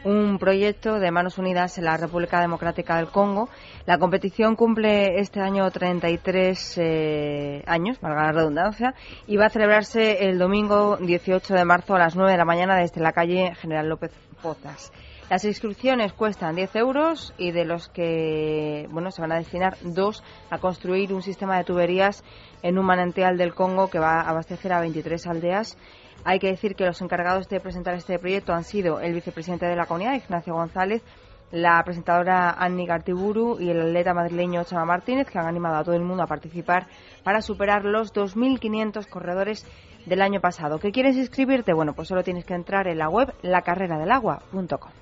[0.04, 3.50] un proyecto de Manos Unidas en la República Democrática del Congo.
[3.86, 8.96] La competición cumple este año 33 eh, años, valga la redundancia,
[9.28, 12.78] y va a celebrarse el domingo 18 de marzo a las 9 de la mañana
[12.78, 14.12] desde la calle General López
[14.42, 14.92] Pozas.
[15.30, 20.24] Las inscripciones cuestan 10 euros y de los que bueno se van a destinar dos
[20.50, 22.26] a construir un sistema de tuberías
[22.64, 25.78] en un manantial del Congo que va a abastecer a 23 aldeas
[26.24, 29.76] hay que decir que los encargados de presentar este proyecto han sido el vicepresidente de
[29.76, 31.02] la comunidad, Ignacio González,
[31.52, 35.96] la presentadora Annie Gartiburu y el atleta madrileño Chama Martínez, que han animado a todo
[35.96, 36.88] el mundo a participar
[37.24, 39.66] para superar los 2.500 corredores
[40.06, 40.80] del año pasado.
[40.80, 41.74] ¿Qué quieres inscribirte?
[41.74, 45.01] Bueno, pues solo tienes que entrar en la web lacarreradelagua.com.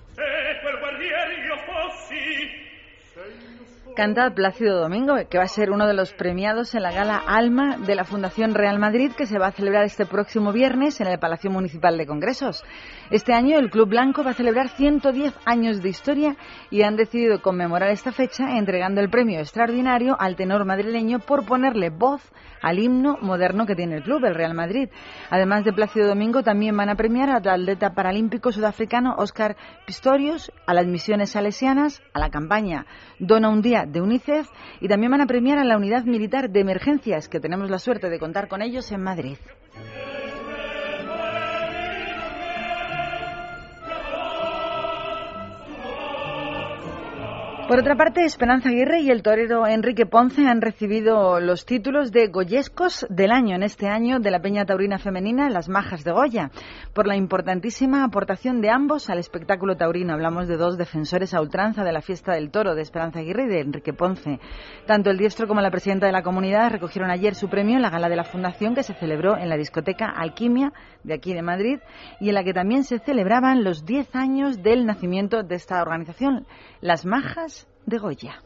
[3.99, 7.75] canta Plácido Domingo, que va a ser uno de los premiados en la gala Alma
[7.85, 11.19] de la Fundación Real Madrid, que se va a celebrar este próximo viernes en el
[11.19, 12.63] Palacio Municipal de Congresos.
[13.11, 16.37] Este año el Club Blanco va a celebrar 110 años de historia
[16.71, 21.89] y han decidido conmemorar esta fecha entregando el premio extraordinario al tenor madrileño por ponerle
[21.89, 22.21] voz
[22.61, 24.89] al himno moderno que tiene el club, el Real Madrid.
[25.29, 30.73] Además de Plácido Domingo, también van a premiar al atleta paralímpico sudafricano Oscar Pistorius, a
[30.73, 32.85] las misiones salesianas, a la campaña
[33.19, 34.47] Dona un Día de UNICEF
[34.79, 38.09] y también van a premiar a la unidad militar de emergencias, que tenemos la suerte
[38.09, 39.37] de contar con ellos en Madrid.
[47.69, 52.25] Por otra parte, Esperanza Aguirre y el torero Enrique Ponce han recibido los títulos de
[52.25, 56.49] Goyescos del año en este año de la Peña Taurina Femenina Las Majas de Goya,
[56.95, 60.13] por la importantísima aportación de ambos al espectáculo taurino.
[60.13, 63.49] Hablamos de dos defensores a ultranza de la fiesta del toro, de Esperanza Aguirre y
[63.49, 64.39] de Enrique Ponce.
[64.87, 67.91] Tanto el diestro como la presidenta de la comunidad recogieron ayer su premio en la
[67.91, 71.77] gala de la Fundación que se celebró en la discoteca Alquimia de aquí de Madrid
[72.19, 76.47] y en la que también se celebraban los 10 años del nacimiento de esta organización,
[76.81, 78.41] Las Majas de Goya.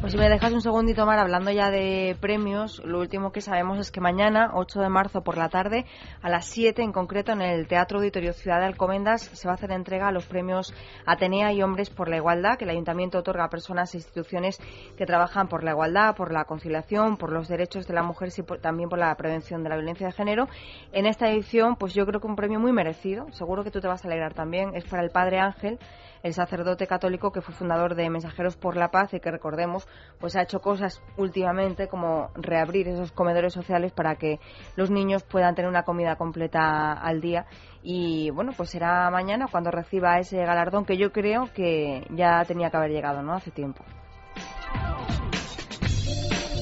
[0.00, 3.80] Pues si me dejas un segundito, Mar, hablando ya de premios, lo último que sabemos
[3.80, 5.86] es que mañana, 8 de marzo por la tarde,
[6.22, 9.56] a las 7 en concreto, en el Teatro Auditorio Ciudad de Alcomendas, se va a
[9.56, 10.72] hacer entrega a los premios
[11.04, 14.60] Atenea y Hombres por la Igualdad, que el Ayuntamiento otorga a personas e instituciones
[14.96, 18.42] que trabajan por la igualdad, por la conciliación, por los derechos de la mujer y
[18.60, 20.46] también por la prevención de la violencia de género.
[20.92, 23.88] En esta edición, pues yo creo que un premio muy merecido, seguro que tú te
[23.88, 25.80] vas a alegrar también, es para el Padre Ángel,
[26.22, 30.36] el sacerdote católico que fue fundador de Mensajeros por la Paz y que recordemos pues
[30.36, 34.40] ha hecho cosas últimamente como reabrir esos comedores sociales para que
[34.76, 37.46] los niños puedan tener una comida completa al día.
[37.82, 42.70] Y bueno pues será mañana cuando reciba ese galardón que yo creo que ya tenía
[42.70, 43.84] que haber llegado no hace tiempo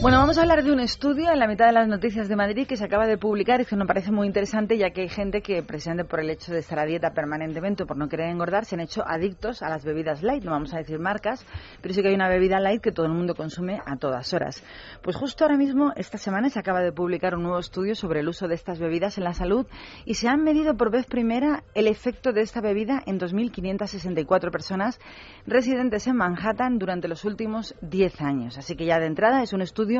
[0.06, 2.64] bueno, vamos a hablar de un estudio en la mitad de las noticias de Madrid
[2.68, 5.42] que se acaba de publicar y que me parece muy interesante ya que hay gente
[5.42, 8.66] que, precisamente por el hecho de estar a dieta permanentemente o por no querer engordar,
[8.66, 10.44] se han hecho adictos a las bebidas light.
[10.44, 11.44] No vamos a decir marcas,
[11.82, 14.62] pero sí que hay una bebida light que todo el mundo consume a todas horas.
[15.02, 18.28] Pues justo ahora mismo, esta semana, se acaba de publicar un nuevo estudio sobre el
[18.28, 19.66] uso de estas bebidas en la salud
[20.04, 25.00] y se han medido por vez primera el efecto de esta bebida en 2.564 personas
[25.48, 28.56] residentes en Manhattan durante los últimos 10 años.
[28.56, 29.95] Así que ya de entrada es un estudio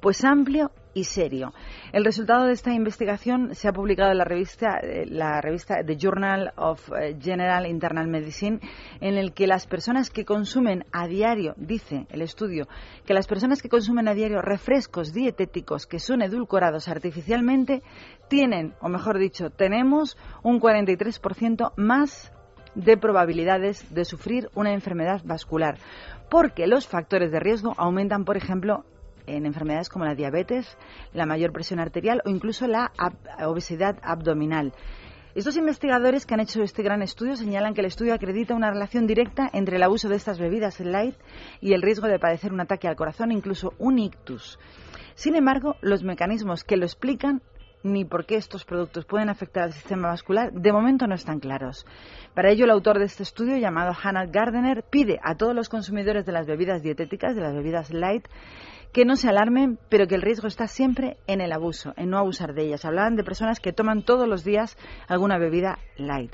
[0.00, 1.52] pues amplio y serio.
[1.92, 5.96] El resultado de esta investigación se ha publicado en la revista, eh, la revista The
[5.96, 8.60] Journal of eh, General Internal Medicine,
[9.00, 12.68] en el que las personas que consumen a diario, dice el estudio,
[13.06, 17.82] que las personas que consumen a diario refrescos dietéticos que son edulcorados artificialmente
[18.28, 22.32] tienen, o mejor dicho, tenemos un 43% más
[22.74, 25.78] de probabilidades de sufrir una enfermedad vascular,
[26.30, 28.84] porque los factores de riesgo aumentan, por ejemplo,
[29.26, 30.76] en enfermedades como la diabetes,
[31.12, 32.92] la mayor presión arterial o incluso la
[33.46, 34.72] obesidad abdominal.
[35.34, 39.06] Estos investigadores que han hecho este gran estudio señalan que el estudio acredita una relación
[39.06, 41.14] directa entre el abuso de estas bebidas light
[41.62, 44.58] y el riesgo de padecer un ataque al corazón, incluso un ictus.
[45.14, 47.40] Sin embargo, los mecanismos que lo explican
[47.82, 51.86] ni por qué estos productos pueden afectar al sistema vascular, de momento no están claros.
[52.34, 56.24] Para ello, el autor de este estudio, llamado Hannah Gardner, pide a todos los consumidores
[56.24, 58.28] de las bebidas dietéticas, de las bebidas light,
[58.92, 62.18] que no se alarmen, pero que el riesgo está siempre en el abuso, en no
[62.18, 62.84] abusar de ellas.
[62.84, 64.76] Hablaban de personas que toman todos los días
[65.08, 66.32] alguna bebida light.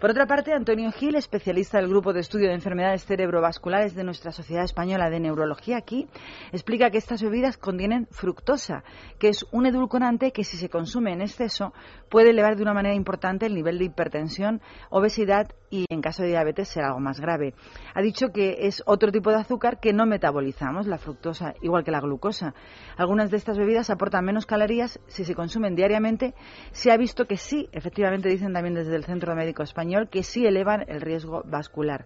[0.00, 4.30] Por otra parte, Antonio Gil, especialista del Grupo de Estudio de Enfermedades Cerebrovasculares de nuestra
[4.30, 6.06] Sociedad Española de Neurología aquí,
[6.52, 8.84] explica que estas bebidas contienen fructosa,
[9.18, 11.72] que es un edulcorante que si se consume en exceso
[12.10, 16.28] puede elevar de una manera importante el nivel de hipertensión, obesidad y en caso de
[16.28, 17.54] diabetes será algo más grave.
[17.94, 21.90] Ha dicho que es otro tipo de azúcar que no metabolizamos, la fructosa, igual que
[21.90, 22.54] la glucosa.
[22.98, 26.34] Algunas de estas bebidas aportan menos calorías si se consumen diariamente.
[26.72, 30.46] Se ha visto que sí, efectivamente dicen también desde el Centro Médico Español, que sí
[30.46, 32.04] elevan el riesgo vascular.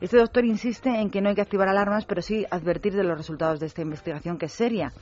[0.00, 3.16] Este doctor insiste en que no hay que activar alarmas, pero sí advertir de los
[3.16, 4.92] resultados de esta investigación, que es seria.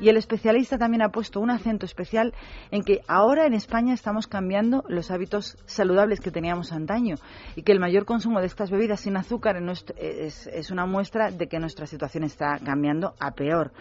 [0.00, 2.34] Y el especialista también ha puesto un acento especial
[2.70, 7.16] en que ahora en España estamos cambiando los hábitos saludables que teníamos antaño
[7.56, 9.56] y que el mayor consumo de estas bebidas sin azúcar
[9.96, 13.72] es, es una muestra de que nuestra situación está cambiando a peor.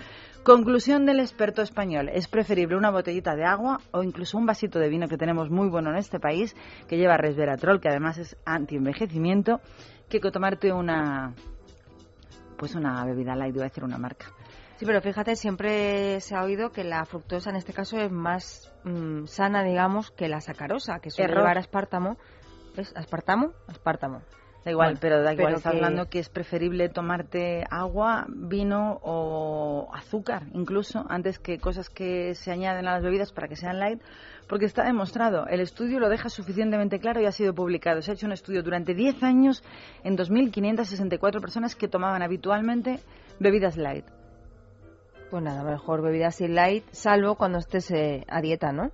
[0.43, 2.09] Conclusión del experto español.
[2.13, 5.67] Es preferible una botellita de agua o incluso un vasito de vino que tenemos muy
[5.69, 6.55] bueno en este país,
[6.87, 9.59] que lleva resveratrol, que además es anti-envejecimiento,
[10.07, 11.33] que tomarte una,
[12.57, 14.27] pues una bebida light, voy a decir una marca.
[14.77, 18.71] Sí, pero fíjate, siempre se ha oído que la fructosa en este caso es más
[18.83, 22.17] mm, sana, digamos, que la sacarosa, que suele llevar aspartamo.
[22.75, 23.53] ¿Es aspartamo?
[23.67, 24.21] Aspartamo.
[24.63, 30.43] Da igual, pero da igual, está hablando que es preferible tomarte agua, vino o azúcar,
[30.53, 34.01] incluso, antes que cosas que se añaden a las bebidas para que sean light,
[34.47, 35.47] porque está demostrado.
[35.47, 38.01] El estudio lo deja suficientemente claro y ha sido publicado.
[38.01, 39.63] Se ha hecho un estudio durante 10 años
[40.03, 42.99] en 2.564 personas que tomaban habitualmente
[43.39, 44.05] bebidas light.
[45.29, 48.91] Pues nada, mejor bebidas light, salvo cuando estés eh, a dieta, ¿no?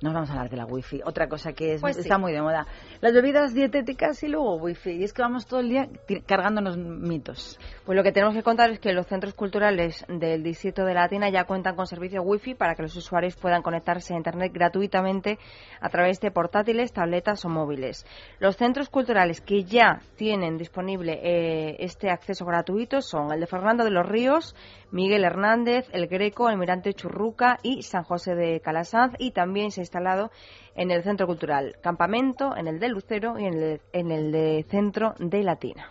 [0.00, 2.02] Nos vamos a hablar de la wifi, otra cosa que es, Pues sí.
[2.02, 2.66] está muy de moda.
[3.00, 4.92] Las bebidas dietéticas y luego wifi.
[4.92, 5.88] Y es que vamos todo el día
[6.24, 7.58] cargándonos mitos.
[7.84, 11.30] Pues lo que tenemos que contar es que los centros culturales del distrito de Latina
[11.30, 15.38] ya cuentan con servicio wifi para que los usuarios puedan conectarse a internet gratuitamente
[15.80, 18.06] a través de portátiles, tabletas o móviles.
[18.38, 23.84] Los centros culturales que ya tienen disponible eh, este acceso gratuito son el de Fernando
[23.84, 24.54] de los Ríos,
[24.90, 30.30] Miguel Hernández, El Greco, Almirante Churruca y San José de Calasanz y también se instalado
[30.74, 34.66] en el Centro Cultural Campamento, en el de Lucero y en el, en el de
[34.68, 35.90] Centro de Latina.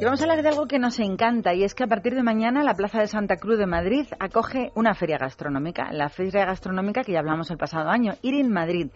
[0.00, 2.22] Y vamos a hablar de algo que nos encanta y es que a partir de
[2.22, 7.02] mañana la Plaza de Santa Cruz de Madrid acoge una feria gastronómica, la feria gastronómica
[7.04, 8.88] que ya hablamos el pasado año, Ir in Madrid.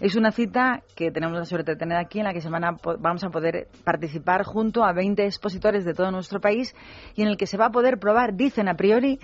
[0.00, 2.64] Es una cita que tenemos la suerte de tener aquí en la que se van
[2.64, 6.74] a po- vamos a poder participar junto a 20 expositores de todo nuestro país
[7.14, 9.18] y en el que se va a poder probar, dicen a priori,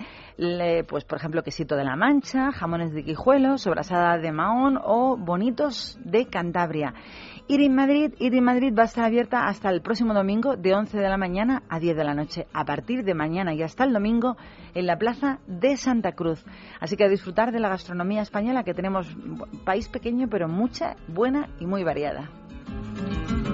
[0.87, 5.99] pues por ejemplo quesito de la Mancha, jamones de Quijuelo, sobrasada de Mahón o bonitos
[6.03, 6.93] de Cantabria.
[7.51, 10.75] Ir in Madrid, Ir in Madrid va a estar abierta hasta el próximo domingo de
[10.75, 12.45] 11 de la mañana a 10 de la noche.
[12.53, 14.37] A partir de mañana y hasta el domingo
[14.75, 16.45] en la plaza de Santa Cruz.
[16.79, 19.07] Así que a disfrutar de la gastronomía española que tenemos
[19.65, 22.29] país pequeño pero mucha, buena y muy variada.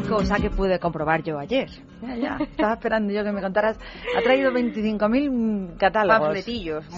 [0.09, 1.69] Cosa que pude comprobar yo ayer.
[2.01, 3.79] Ya, ya, estaba esperando yo que me contaras.
[4.17, 6.19] Ha traído 25.000 catálogos.
[6.19, 6.85] Panfletillos.
[6.85, 6.97] Sí.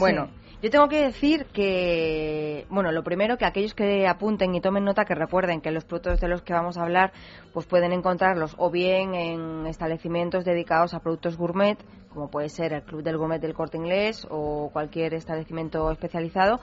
[0.60, 5.06] Yo tengo que decir que, bueno, lo primero que aquellos que apunten y tomen nota
[5.06, 7.14] que recuerden que los productos de los que vamos a hablar
[7.54, 11.78] pues pueden encontrarlos o bien en establecimientos dedicados a productos gourmet,
[12.12, 16.60] como puede ser el Club del Gourmet del Corte Inglés o cualquier establecimiento especializado,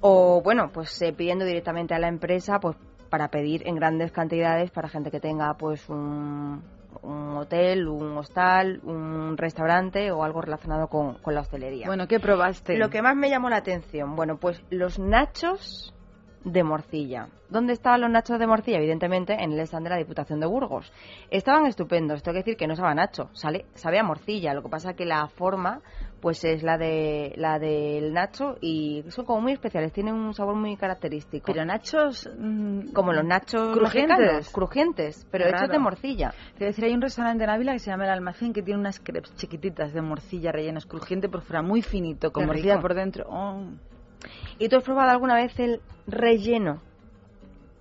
[0.00, 2.76] o bueno, pues eh, pidiendo directamente a la empresa pues
[3.10, 6.62] para pedir en grandes cantidades para gente que tenga pues un,
[7.02, 11.86] un hotel, un hostal, un restaurante o algo relacionado con, con la hostelería.
[11.86, 12.76] Bueno, ¿qué probaste?
[12.78, 15.92] Lo que más me llamó la atención, bueno, pues los nachos
[16.44, 17.28] de morcilla.
[17.48, 18.78] ¿Dónde estaban los nachos de morcilla?
[18.78, 20.92] Evidentemente en el stand de la Diputación de Burgos.
[21.30, 24.62] Estaban estupendos, tengo que decir que no sabe a nacho, sale, sabe a morcilla, lo
[24.62, 25.80] que pasa que la forma
[26.22, 30.54] pues es la de la del nacho y son como muy especiales, tienen un sabor
[30.54, 31.46] muy característico.
[31.52, 32.30] Pero nachos...
[32.38, 34.16] mm, como los nachos crujientes.
[34.18, 36.32] mexicanos, crujientes, pero hechos de morcilla.
[36.56, 39.00] Te decir, hay un restaurante en Ávila que se llama El Almacén que tiene unas
[39.00, 42.82] crepes chiquititas de morcilla rellenos crujiente por fuera, muy finito, con Qué morcilla rico.
[42.82, 43.24] por dentro.
[43.28, 43.64] Oh.
[44.60, 46.80] ¿Y tú has probado alguna vez el relleno?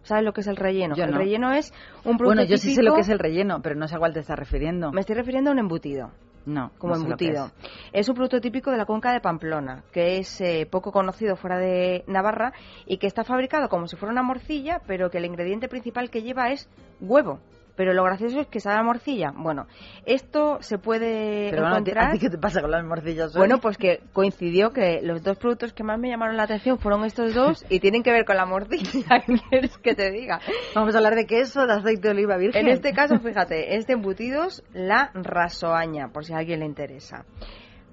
[0.01, 0.95] ¿Sabes lo que es el relleno?
[0.95, 1.17] Yo el no.
[1.19, 1.71] relleno es
[2.05, 3.99] un producto Bueno, yo sí sé lo que es el relleno, pero no sé a
[3.99, 4.91] cuál te estás refiriendo.
[4.91, 6.09] Me estoy refiriendo a un embutido.
[6.45, 7.45] No, como no sé lo que embutido.
[7.91, 8.01] es.
[8.01, 8.09] Es.
[8.09, 12.03] un producto típico de la cuenca de Pamplona, que es eh, poco conocido fuera de
[12.07, 12.53] Navarra
[12.85, 16.23] y que está fabricado como si fuera una morcilla, pero que el ingrediente principal que
[16.23, 16.67] lleva es
[16.99, 17.39] huevo.
[17.75, 19.31] Pero lo gracioso es que sabe a morcilla.
[19.35, 19.67] Bueno,
[20.05, 22.09] esto se puede Pero bueno, encontrar...
[22.09, 23.33] ¿a ti qué te pasa con las morcillas?
[23.35, 23.39] hoy?
[23.39, 27.05] Bueno, pues que coincidió que los dos productos que más me llamaron la atención fueron
[27.05, 29.21] estos dos y tienen que ver con la morcilla.
[29.25, 30.39] ¿Qué quieres que te diga?
[30.75, 32.65] Vamos a hablar de queso, de aceite de oliva virgen.
[32.65, 37.25] En este caso, fíjate, es de embutidos la rasoaña, por si a alguien le interesa.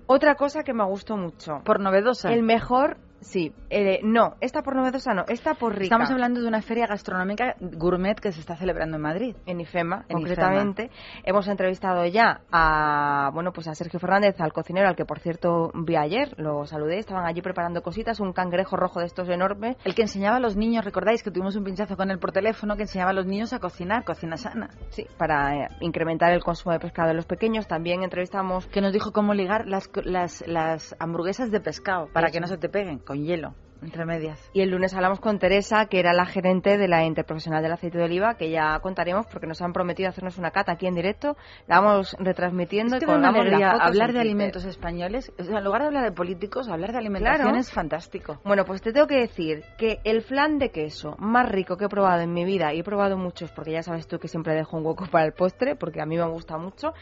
[0.07, 1.61] Otra cosa que me gustó mucho.
[1.65, 2.33] Por novedosa.
[2.33, 3.53] El mejor, sí.
[3.71, 5.85] eh, no, esta por novedosa no, esta por rica.
[5.85, 9.37] Estamos hablando de una feria gastronómica gourmet que se está celebrando en Madrid.
[9.47, 10.91] en IFEMA, En concretamente.
[11.25, 15.71] Hemos entrevistado ya a, bueno, pues a Sergio Fernández, al cocinero, al que por cierto
[15.75, 19.77] vi ayer, lo saludé, estaban allí preparando cositas, un cangrejo rojo de estos enormes.
[19.85, 22.77] El que enseñaba a los niños, recordáis que tuvimos un pinchazo con él por teléfono,
[22.77, 24.71] que enseñaba a los niños a cocinar, cocina sana.
[24.91, 27.67] Sí, para eh, incrementar el consumo de pescado de los pequeños.
[27.67, 32.35] También entrevistamos Que nos dijo cómo ligar las, las, las hamburguesas de pescado para Eso.
[32.35, 34.39] que no se te peguen, con hielo, entre medias.
[34.53, 37.97] Y el lunes hablamos con Teresa, que era la gerente de la Interprofesional del Aceite
[37.97, 41.37] de Oliva, que ya contaremos porque nos han prometido hacernos una cata aquí en directo.
[41.69, 45.33] La vamos retransmitiendo Es que y colgamos las fotos hablar de alimentos españoles.
[45.39, 47.59] O sea, en lugar de hablar de políticos, hablar de alimentación Claro.
[47.59, 48.41] es fantástico.
[48.45, 51.89] Bueno, pues te tengo que decir que el flan de queso más rico que he
[51.89, 54.77] probado en mi vida, y he probado muchos porque ya sabes tú que siempre dejo
[54.77, 56.93] un hueco para el postre, porque a mí me gusta mucho,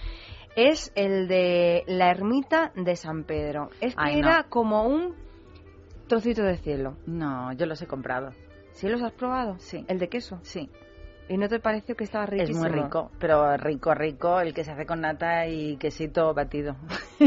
[0.56, 3.68] es el de la ermita de San Pedro.
[3.80, 4.28] Es que Ay, no.
[4.28, 5.25] era como un
[6.06, 6.96] trocito de cielo.
[7.06, 8.30] No, yo los he comprado.
[8.72, 9.58] ¿Sí los has probado?
[9.58, 9.84] Sí.
[9.88, 10.38] El de queso.
[10.42, 10.70] Sí,
[11.28, 12.60] ¿Y no te pareció que estaba es riquísimo?
[12.60, 16.76] muy rico, pero rico, rico, el que se hace con nata y quesito batido.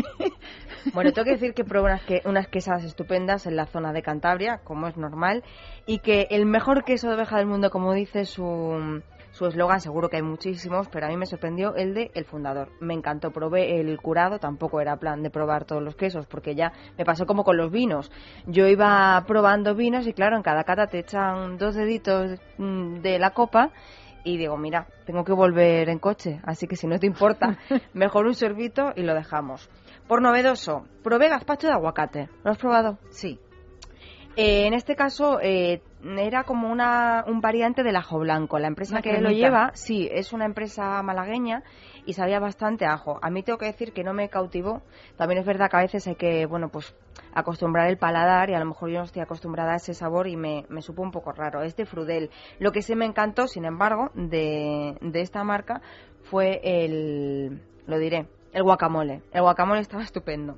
[0.93, 4.01] Bueno, tengo que decir que probé unas, que, unas quesadas estupendas en la zona de
[4.01, 5.43] Cantabria, como es normal,
[5.85, 9.01] y que el mejor queso de oveja del mundo, como dice su
[9.39, 12.73] su eslogan, seguro que hay muchísimos, pero a mí me sorprendió el de El Fundador.
[12.81, 16.73] Me encantó, probé el curado, tampoco era plan de probar todos los quesos, porque ya
[16.97, 18.11] me pasó como con los vinos.
[18.47, 23.17] Yo iba probando vinos y claro, en cada cata te echan dos deditos mm, de
[23.17, 23.71] la copa
[24.25, 27.57] y digo, mira, tengo que volver en coche, así que si no te importa,
[27.93, 29.69] mejor un sorbito y lo dejamos.
[30.09, 32.27] Por novedoso, probé gazpacho de aguacate.
[32.43, 32.97] ¿Lo has probado?
[33.09, 33.39] Sí.
[34.35, 38.59] Eh, en este caso eh, era como una, un variante del ajo blanco.
[38.59, 41.63] La empresa Una que lo lleva, sí, es una empresa malagueña
[42.05, 43.19] y sabía bastante a ajo.
[43.21, 44.81] A mí tengo que decir que no me cautivó.
[45.17, 46.95] También es verdad que a veces hay que, bueno, pues
[47.33, 50.37] acostumbrar el paladar y a lo mejor yo no estoy acostumbrada a ese sabor y
[50.37, 51.61] me, me supo un poco raro.
[51.61, 52.29] Este frudel.
[52.59, 55.81] Lo que sí me encantó, sin embargo, de, de esta marca
[56.23, 59.21] fue el, lo diré, el guacamole.
[59.31, 60.57] El guacamole estaba estupendo.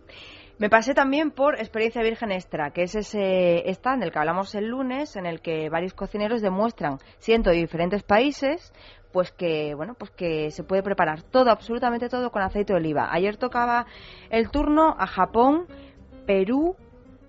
[0.61, 4.67] Me pasé también por Experiencia Virgen Extra, que es ese stand del que hablamos el
[4.67, 8.71] lunes, en el que varios cocineros demuestran, siendo de diferentes países,
[9.11, 13.09] pues que bueno, pues que se puede preparar todo, absolutamente todo con aceite de oliva.
[13.11, 13.87] Ayer tocaba
[14.29, 15.65] el turno a Japón,
[16.27, 16.75] Perú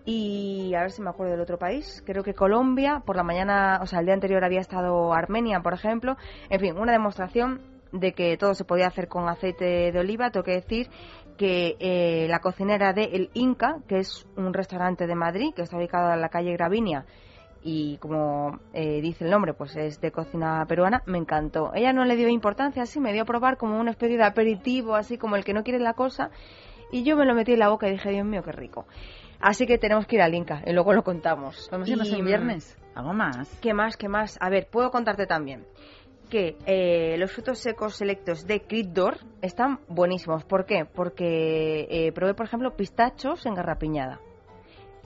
[0.04, 3.78] y a ver si me acuerdo del otro país, creo que Colombia, por la mañana,
[3.80, 6.18] o sea, el día anterior había estado Armenia, por ejemplo.
[6.50, 7.62] En fin, una demostración
[7.92, 10.30] de que todo se podía hacer con aceite de oliva.
[10.30, 10.88] Tengo que decir
[11.42, 15.76] que eh, la cocinera de El Inca, que es un restaurante de Madrid, que está
[15.76, 17.04] ubicado en la calle Gravinia,
[17.64, 21.72] y como eh, dice el nombre, pues es de cocina peruana, me encantó.
[21.74, 24.94] Ella no le dio importancia, así me dio a probar como una especie de aperitivo,
[24.94, 26.30] así como el que no quiere la cosa,
[26.92, 28.86] y yo me lo metí en la boca y dije, Dios mío, qué rico.
[29.40, 31.66] Así que tenemos que ir al Inca y luego lo contamos.
[31.68, 32.78] Podemos irnos Y, un viernes.
[32.94, 33.58] ¿Algo más?
[33.60, 33.96] ¿Qué más?
[33.96, 34.38] ¿Qué más?
[34.40, 35.66] A ver, puedo contarte también
[36.32, 40.44] que eh, los frutos secos selectos de Critdor están buenísimos.
[40.44, 40.86] ¿Por qué?
[40.86, 44.18] Porque eh, probé, por ejemplo, pistachos en garrapiñada.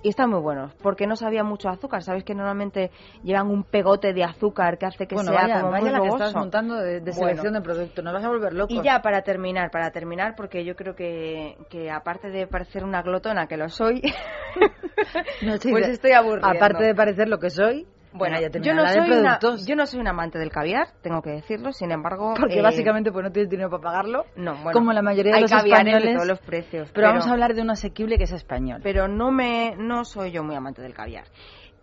[0.05, 2.05] Y están muy buenos, porque no sabía mucho azúcar.
[2.05, 2.93] Sabes que normalmente
[3.25, 6.01] llevan un pegote de azúcar que hace que bueno, sea vaya, como vaya muy la
[6.01, 7.15] que estás montando de, de Bueno.
[7.15, 8.03] selección de producto.
[8.03, 8.77] Nos vas a volver locos.
[8.77, 13.03] Y ya para terminar, para terminar, porque yo creo que, que aparte de parecer una
[13.03, 14.01] glotona, que lo soy,
[15.43, 16.49] No, sí, pues estoy aburriendo.
[16.49, 19.67] Aparte de parecer lo que soy, Bueno, ya yo no, soy una, productos.
[19.67, 22.35] yo no soy un amante del caviar, tengo que decirlo, sin embargo...
[22.39, 24.25] Porque eh, básicamente pues no tienes dinero para pagarlo.
[24.37, 26.05] No, bueno, como la mayoría de hay los españoles.
[26.05, 26.91] de todos los precios.
[26.93, 28.81] pero, vamos a hablar de un asequible que es español.
[28.83, 31.25] Pero no me, no soy yo muy amante del caviar.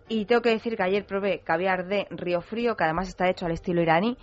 [0.10, 3.46] Y tengo que decir que ayer probé caviar de Río Frío, que además está hecho
[3.46, 4.18] al estilo iraní,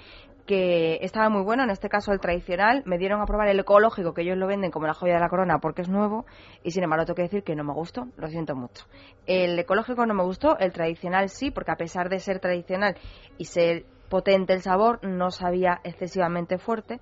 [0.51, 2.83] que estaba muy bueno, en este caso el tradicional.
[2.85, 5.29] Me dieron a probar el ecológico, que ellos lo venden como la joya de la
[5.29, 6.27] corona porque es nuevo,
[6.65, 8.85] y sin embargo tengo que decir que no me gustó, lo siento mucho.
[9.27, 12.97] El ecológico no me gustó, el tradicional sí, porque a pesar de ser tradicional
[13.39, 16.99] y ser potente el sabor, no sabía excesivamente fuerte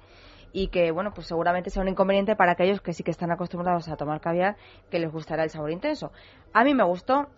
[0.52, 3.88] y que bueno pues seguramente sea un inconveniente para aquellos que sí que están acostumbrados
[3.88, 4.56] a tomar caviar
[4.90, 6.10] que les gustará el sabor intenso
[6.54, 7.28] a mí me gustó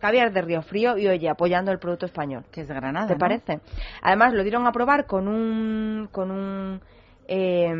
[0.00, 3.14] caviar de Río Frío y oye apoyando el producto español que es de Granada ¿te
[3.14, 3.18] ¿no?
[3.18, 3.60] parece?
[4.02, 6.80] además lo dieron a probar con un con un
[7.28, 7.72] eh,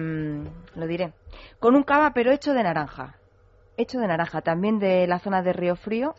[0.74, 1.12] lo diré
[1.60, 3.16] con un cava pero hecho de naranja
[3.76, 6.14] hecho de naranja también de la zona de Río Frío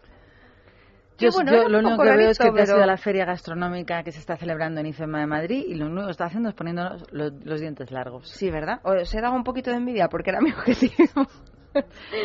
[1.18, 2.98] Yo, bueno, yo lo único que veo es que te has pero- ido a la
[2.98, 6.26] feria gastronómica que se está celebrando en IFEMA de Madrid y lo único que está
[6.26, 8.30] haciendo es poniéndonos los, los dientes largos.
[8.30, 11.26] sí verdad os he dado un poquito de envidia porque era mi objetivo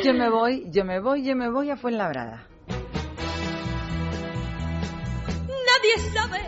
[0.05, 2.47] Yo me voy, yo me voy, yo me voy a Fuenlabrada.
[5.83, 6.41] Nadie sabe,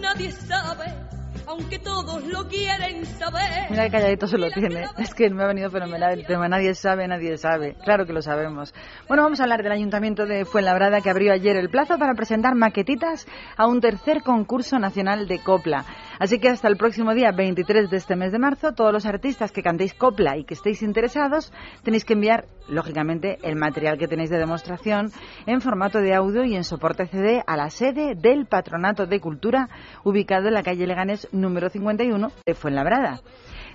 [0.00, 1.07] nadie sabe,
[1.48, 3.70] aunque todos lo quieren saber.
[3.70, 4.84] Mira que calladito se lo tiene.
[4.98, 6.46] Es que me ha venido fenomenal el tema.
[6.46, 7.74] Nadie sabe, nadie sabe.
[7.84, 8.74] Claro que lo sabemos.
[9.08, 12.54] Bueno, vamos a hablar del Ayuntamiento de Fuenlabrada que abrió ayer el plazo para presentar
[12.54, 13.26] maquetitas
[13.56, 15.86] a un tercer concurso nacional de copla.
[16.18, 19.52] Así que hasta el próximo día 23 de este mes de marzo, todos los artistas
[19.52, 21.52] que cantéis copla y que estéis interesados,
[21.84, 25.12] tenéis que enviar, lógicamente, el material que tenéis de demostración
[25.46, 29.68] en formato de audio y en soporte CD a la sede del Patronato de Cultura,
[30.04, 33.20] ubicado en la calle Leganés número 51 de Fuenlabrada.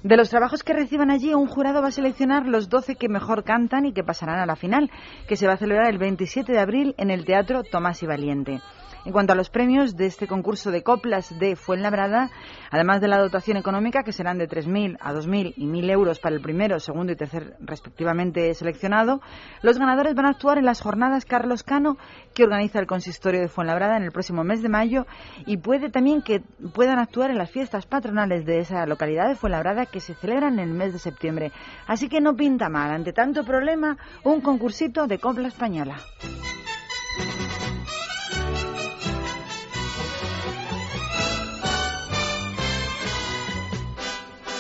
[0.03, 3.43] De los trabajos que reciban allí, un jurado va a seleccionar los 12 que mejor
[3.43, 4.91] cantan y que pasarán a la final,
[5.27, 8.59] que se va a celebrar el 27 de abril en el Teatro Tomás y Valiente.
[9.05, 12.29] En cuanto a los premios de este concurso de coplas de Fuenlabrada,
[12.71, 16.35] además de la dotación económica, que serán de 3.000 a 2.000 y 1.000 euros para
[16.35, 19.19] el primero, segundo y tercer respectivamente seleccionado,
[19.61, 21.97] los ganadores van a actuar en las jornadas Carlos Cano,
[22.33, 25.05] que organiza el consistorio de Fuenlabrada en el próximo mes de mayo,
[25.45, 26.41] y puede también que
[26.73, 30.69] puedan actuar en las fiestas patronales de esa localidad de Fuenlabrada que se celebran en
[30.69, 31.51] el mes de septiembre.
[31.87, 35.97] Así que no pinta mal, ante tanto problema, un concursito de copla española.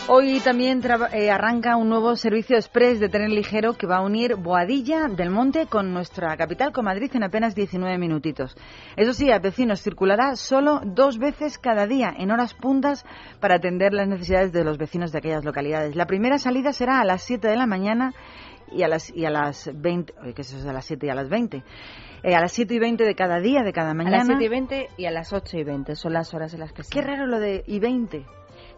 [0.09, 0.81] Hoy también
[1.13, 5.29] eh, arranca un nuevo servicio express de tren ligero que va a unir Boadilla del
[5.29, 8.53] Monte con nuestra capital, con Madrid, en apenas 19 minutitos.
[8.97, 13.05] Eso sí, a vecinos circulará solo dos veces cada día, en horas puntas,
[13.39, 15.95] para atender las necesidades de los vecinos de aquellas localidades.
[15.95, 18.13] La primera salida será a las 7 de la mañana
[18.73, 21.09] y a las, y a las 20, oye, ¿qué es eso de las 7 y
[21.11, 21.63] a las 20?
[22.23, 24.17] Eh, a las 7 y 20 de cada día, de cada a mañana.
[24.17, 26.73] las 7 y 20 y a las 8 y 20 son las horas en las
[26.73, 28.25] que Qué raro lo de y 20.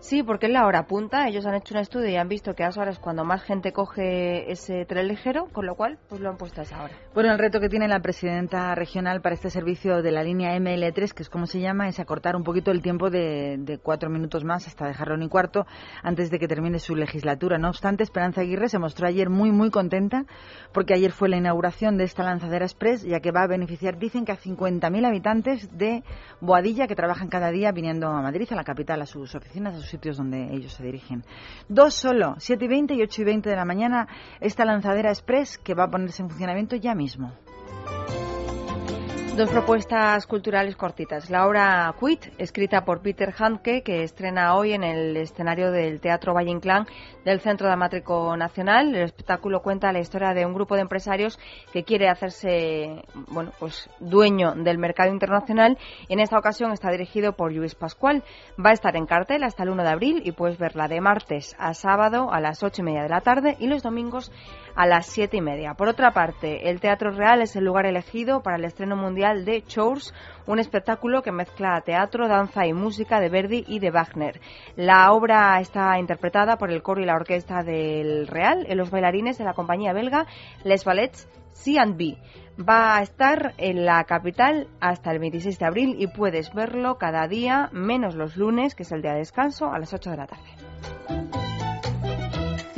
[0.05, 1.27] Sí, porque es la hora punta.
[1.27, 3.41] Ellos han hecho un estudio y han visto que a esa hora es cuando más
[3.41, 6.93] gente coge ese tren ligero, con lo cual pues lo han puesto a esa hora.
[7.15, 11.11] Bueno, el reto que tiene la presidenta regional para este servicio de la línea ML3,
[11.11, 14.67] que es como se llama, es acortar un poquito el tiempo de, cuatro minutos más
[14.67, 15.65] hasta dejarlo en un cuarto
[16.03, 17.57] antes de que termine su legislatura.
[17.57, 20.25] No obstante, Esperanza Aguirre se mostró ayer muy, muy contenta
[20.71, 24.23] porque ayer fue la inauguración de esta lanzadera express, ya que va a beneficiar, dicen
[24.23, 26.03] que a 50.000 habitantes de
[26.41, 29.77] Boadilla que trabajan cada día viniendo a Madrid, a la capital, a sus oficinas, a
[29.79, 31.23] sus sitios donde ellos se dirigen.
[31.69, 34.07] Dos solo, 7 y 20 y 8 y 20 de la mañana,
[34.39, 37.31] esta lanzadera express que va a ponerse en funcionamiento ya mismo.
[39.35, 41.29] Dos propuestas culturales cortitas.
[41.29, 46.33] La obra Quit, escrita por Peter Handke, que estrena hoy en el escenario del Teatro
[46.33, 46.85] Valle Inclán
[47.25, 48.95] del Centro Dramático Nacional.
[48.95, 51.37] El espectáculo cuenta la historia de un grupo de empresarios
[51.73, 55.77] que quiere hacerse, bueno, pues dueño del mercado internacional.
[56.07, 58.23] En esta ocasión está dirigido por Luis Pascual.
[58.57, 61.57] Va a estar en cartel hasta el 1 de abril y puedes verla de martes
[61.59, 64.31] a sábado a las ocho y media de la tarde y los domingos
[64.75, 65.73] a las siete y media.
[65.73, 69.63] Por otra parte, el Teatro Real es el lugar elegido para el estreno mundial de
[69.63, 70.13] Chores,
[70.45, 74.39] un espectáculo que mezcla teatro, danza y música de Verdi y de Wagner.
[74.75, 79.37] La obra está interpretada por el coro y la orquesta del Real y los bailarines
[79.37, 80.25] de la compañía belga
[80.63, 82.17] Les Ballets C&B.
[82.57, 87.27] Va a estar en la capital hasta el 26 de abril y puedes verlo cada
[87.27, 90.27] día, menos los lunes, que es el día de descanso, a las 8 de la
[90.27, 91.24] tarde.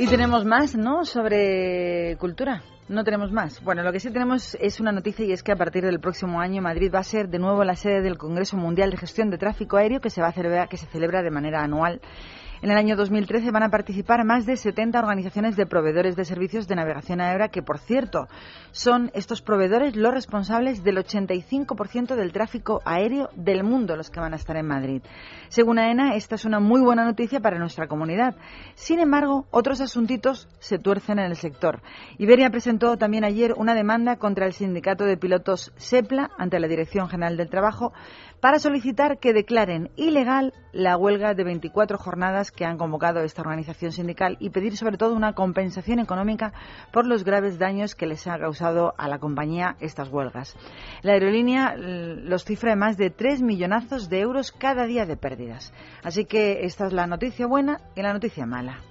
[0.00, 2.62] Y tenemos más, ¿no?, sobre cultura.
[2.88, 3.60] No tenemos más.
[3.64, 6.40] Bueno, lo que sí tenemos es una noticia y es que a partir del próximo
[6.40, 9.38] año Madrid va a ser de nuevo la sede del Congreso Mundial de Gestión de
[9.38, 12.00] Tráfico Aéreo que se va a celebrar, que se celebra de manera anual
[12.62, 16.66] en el año 2013 van a participar más de 70 organizaciones de proveedores de servicios
[16.66, 18.28] de navegación aérea que, por cierto,
[18.70, 24.32] son estos proveedores los responsables del 85% del tráfico aéreo del mundo, los que van
[24.32, 25.02] a estar en Madrid.
[25.48, 28.36] Según AENA, esta es una muy buena noticia para nuestra comunidad.
[28.74, 31.82] Sin embargo, otros asuntitos se tuercen en el sector.
[32.18, 37.08] Iberia presentó también ayer una demanda contra el sindicato de pilotos SEPLA ante la Dirección
[37.08, 37.92] General del Trabajo
[38.40, 43.92] para solicitar que declaren ilegal la huelga de 24 jornadas que han convocado esta organización
[43.92, 46.52] sindical y pedir sobre todo una compensación económica
[46.92, 50.56] por los graves daños que les ha causado a la compañía estas huelgas.
[51.02, 55.72] La aerolínea los cifra en más de 3 millonazos de euros cada día de pérdidas.
[56.02, 58.87] Así que esta es la noticia buena y la noticia mala.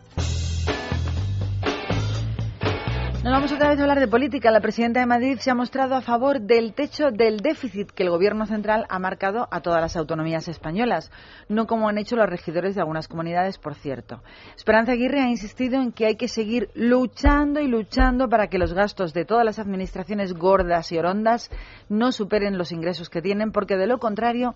[3.27, 4.51] Nos vamos otra vez a hablar de política.
[4.51, 8.09] La presidenta de Madrid se ha mostrado a favor del techo del déficit que el
[8.09, 11.11] Gobierno central ha marcado a todas las autonomías españolas,
[11.49, 14.23] no como han hecho los regidores de algunas comunidades, por cierto.
[14.55, 18.73] Esperanza Aguirre ha insistido en que hay que seguir luchando y luchando para que los
[18.73, 21.51] gastos de todas las administraciones gordas y orondas
[21.89, 24.55] no superen los ingresos que tienen, porque de lo contrario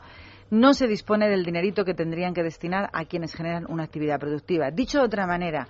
[0.50, 4.70] no se dispone del dinerito que tendrían que destinar a quienes generan una actividad productiva.
[4.70, 5.68] Dicho de otra manera,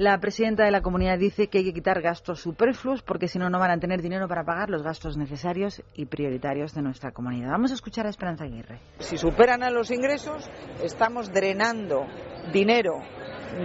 [0.00, 3.50] la presidenta de la comunidad dice que hay que quitar gastos superfluos porque si no,
[3.50, 7.50] no van a tener dinero para pagar los gastos necesarios y prioritarios de nuestra comunidad.
[7.50, 8.80] Vamos a escuchar a Esperanza Aguirre.
[8.98, 10.48] Si superan a los ingresos,
[10.82, 12.06] estamos drenando
[12.50, 12.94] dinero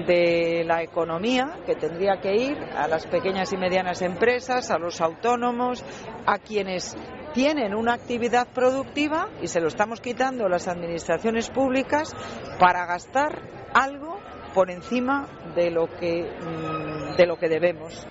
[0.05, 4.99] de la economía que tendría que ir a las pequeñas y medianas empresas, a los
[4.99, 5.85] autónomos,
[6.25, 6.97] a quienes
[7.33, 12.13] tienen una actividad productiva y se lo estamos quitando las administraciones públicas
[12.59, 13.41] para gastar
[13.73, 14.14] algo
[14.55, 18.07] por encima de lo que, mm, de lo que debemos.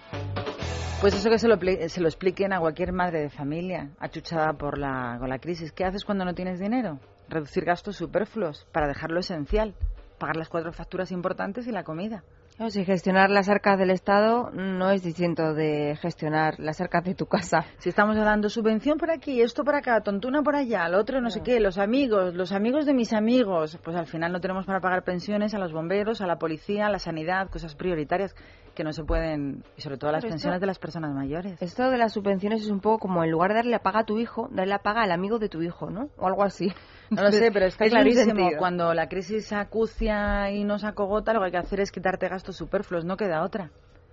[1.01, 4.79] Pues eso que se lo, se lo expliquen a cualquier madre de familia achuchada por
[4.79, 5.73] la, con la crisis.
[5.73, 7.01] ¿Qué haces cuando no tienes dinero?
[7.31, 9.75] Reducir gastos superfluos para dejar lo esencial,
[10.19, 12.25] pagar las cuatro facturas importantes y la comida.
[12.57, 17.17] No, si gestionar las arcas del Estado no es distinto de gestionar las arcas de
[17.17, 17.67] tu casa.
[17.79, 21.31] Si estamos dando subvención por aquí, esto por acá, tontuna por allá, el otro no,
[21.31, 24.79] sé qué, los amigos, los amigos de mis amigos, pues al final no tenemos para
[24.79, 28.37] pagar pensiones a los bomberos, a la policía, a la sanidad, cosas prioritarias
[28.75, 31.61] que no se pueden, y sobre todo las pensiones de las personas mayores.
[31.62, 34.05] Esto de las subvenciones es un poco como en lugar de darle la paga a
[34.05, 36.11] tu hijo, darle la paga al amigo de tu hijo, ¿no?
[36.18, 36.72] O algo así.
[37.11, 38.49] No lo sé, pero está clarísimo.
[38.59, 42.57] Cuando la crisis acucia y nos acogota, lo que hay que hacer es quitarte gastos
[42.57, 43.70] superfluos, no queda otra.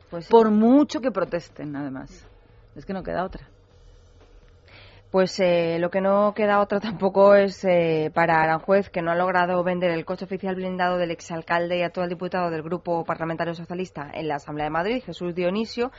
[0.10, 2.28] Pues Por mucho que protesten, además.
[2.76, 3.48] Es que no queda otra.
[5.12, 9.16] Pues eh, lo que no queda otra tampoco es eh, para Aranjuez, que no ha
[9.16, 14.10] logrado vender el coche oficial blindado del exalcalde y actual diputado del Grupo Parlamentario Socialista
[14.14, 15.92] en la Asamblea de Madrid, Jesús Dionisio,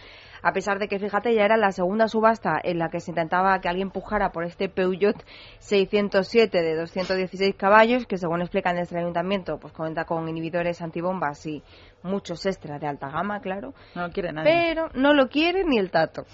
[0.42, 3.60] a pesar de que, fíjate, ya era la segunda subasta en la que se intentaba
[3.60, 5.16] que alguien pujara por este Peugeot
[5.58, 11.46] 607 de 216 caballos, que según explican desde el ayuntamiento, pues cuenta con inhibidores antibombas
[11.46, 11.62] y
[12.02, 13.74] muchos extra de alta gama, claro.
[13.94, 14.50] No lo quiere nadie.
[14.52, 16.24] Pero no lo quiere ni el tato.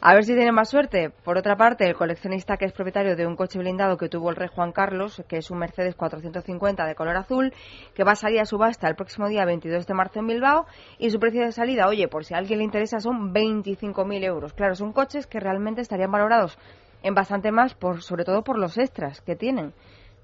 [0.00, 1.10] A ver si tiene más suerte.
[1.10, 4.36] Por otra parte, el coleccionista que es propietario de un coche blindado que tuvo el
[4.36, 7.52] rey Juan Carlos, que es un Mercedes 450 de color azul,
[7.94, 10.66] que va a salir a subasta el próximo día 22 de marzo en Bilbao,
[10.98, 14.52] y su precio de salida, oye, por si a alguien le interesa, son 25.000 euros.
[14.52, 16.58] Claro, son coches que realmente estarían valorados
[17.02, 19.72] en bastante más, por, sobre todo por los extras que tienen.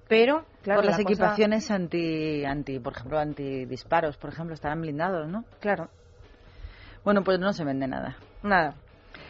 [0.08, 4.80] Pero, claro, por las la cosa- equipaciones anti, anti, por ejemplo, antidisparos, por ejemplo, estarán
[4.80, 5.44] blindados, ¿no?
[5.60, 5.88] Claro.
[7.04, 8.16] Bueno, pues no se vende nada.
[8.42, 8.74] Nada.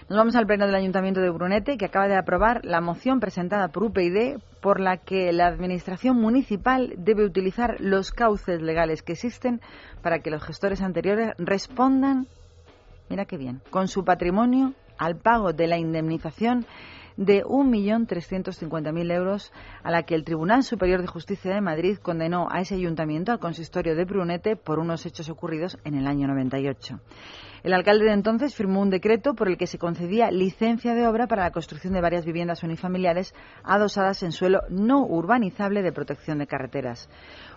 [0.08, 3.68] Nos vamos al pleno del Ayuntamiento de Brunete, que acaba de aprobar la moción presentada
[3.68, 9.60] por UPyD por la que la Administración Municipal debe utilizar los cauces legales que existen
[10.02, 12.26] para que los gestores anteriores respondan,
[13.08, 16.66] mira qué bien, con su patrimonio al pago de la indemnización
[17.16, 19.52] de 1.350.000 euros
[19.82, 23.40] a la que el Tribunal Superior de Justicia de Madrid condenó a ese ayuntamiento, al
[23.40, 27.00] consistorio de Brunete, por unos hechos ocurridos en el año 98.
[27.62, 31.26] El alcalde de entonces firmó un decreto por el que se concedía licencia de obra
[31.26, 33.34] para la construcción de varias viviendas unifamiliares
[33.64, 37.08] adosadas en suelo no urbanizable de protección de carreteras.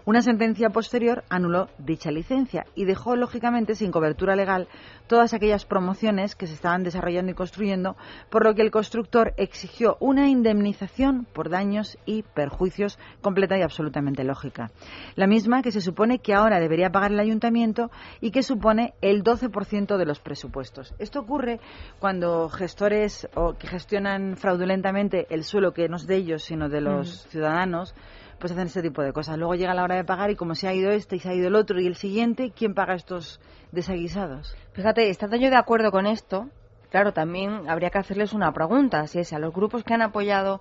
[0.04, 4.68] Una sentencia posterior anuló dicha licencia y dejó, lógicamente, sin cobertura legal
[5.06, 7.96] todas aquellas promociones que se estaban desarrollando y construyendo,
[8.32, 14.24] por lo que el constructor exigió una indemnización por daños y perjuicios completa y absolutamente
[14.24, 14.72] lógica.
[15.16, 17.92] La misma que se supone que ahora debería pagar el ayuntamiento
[18.22, 20.94] y que supone el 12% de los presupuestos.
[21.00, 21.60] Esto ocurre
[22.00, 26.82] cuando gestores o que gestionan fraudulentamente el suelo que no es de ellos, sino de
[26.82, 27.30] los Mm.
[27.30, 27.96] ciudadanos,
[28.40, 29.38] pues hacen este tipo de cosas.
[29.38, 31.34] Luego llega la hora de pagar y como se ha ido este y se ha
[31.34, 33.40] ido el otro y el siguiente, ¿quién paga estos
[33.72, 34.56] desaguisados?
[34.74, 36.48] Fíjate, estando yo de acuerdo con esto,
[36.90, 40.60] claro, también habría que hacerles una pregunta, si es a los grupos que han apoyado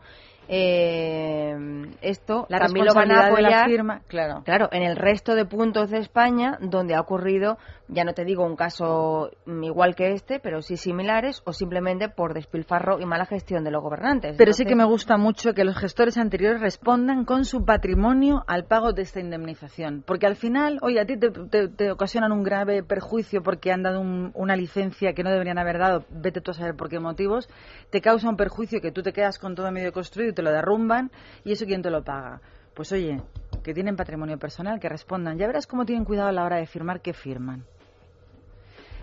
[0.52, 1.54] eh,
[2.02, 4.42] esto, La también lo van a responsabilidad de la apoyar, firma, claro.
[4.44, 7.56] claro, en el resto de puntos de España donde ha ocurrido,
[7.92, 12.08] ya no te digo un caso mm, igual que este, pero sí similares, o simplemente
[12.08, 14.36] por despilfarro y mala gestión de los gobernantes.
[14.38, 18.64] Pero sí que me gusta mucho que los gestores anteriores respondan con su patrimonio al
[18.64, 20.02] pago de esta indemnización.
[20.06, 23.82] Porque al final, oye, a ti te, te- te ocasionan un grave perjuicio porque han
[23.82, 27.00] dado un- una licencia que no deberían haber dado, vete tú a saber por qué
[27.00, 27.48] motivos,
[27.90, 30.50] te causa un perjuicio que tú te quedas con todo medio construido y te lo
[30.52, 31.10] derrumban,
[31.44, 32.40] y eso quién te lo paga.
[32.74, 33.20] Pues oye,
[33.64, 35.36] que tienen patrimonio personal, que respondan.
[35.38, 37.64] Ya verás cómo tienen cuidado a la hora de firmar que firman.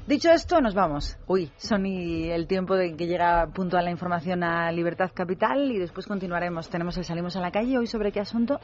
[0.07, 1.17] Dicho esto, nos vamos.
[1.27, 6.07] Uy, son el tiempo de que llega puntual la información a Libertad Capital y después
[6.07, 6.69] continuaremos.
[6.69, 7.77] Tenemos el Salimos a la calle.
[7.77, 8.57] ¿Hoy sobre qué asunto?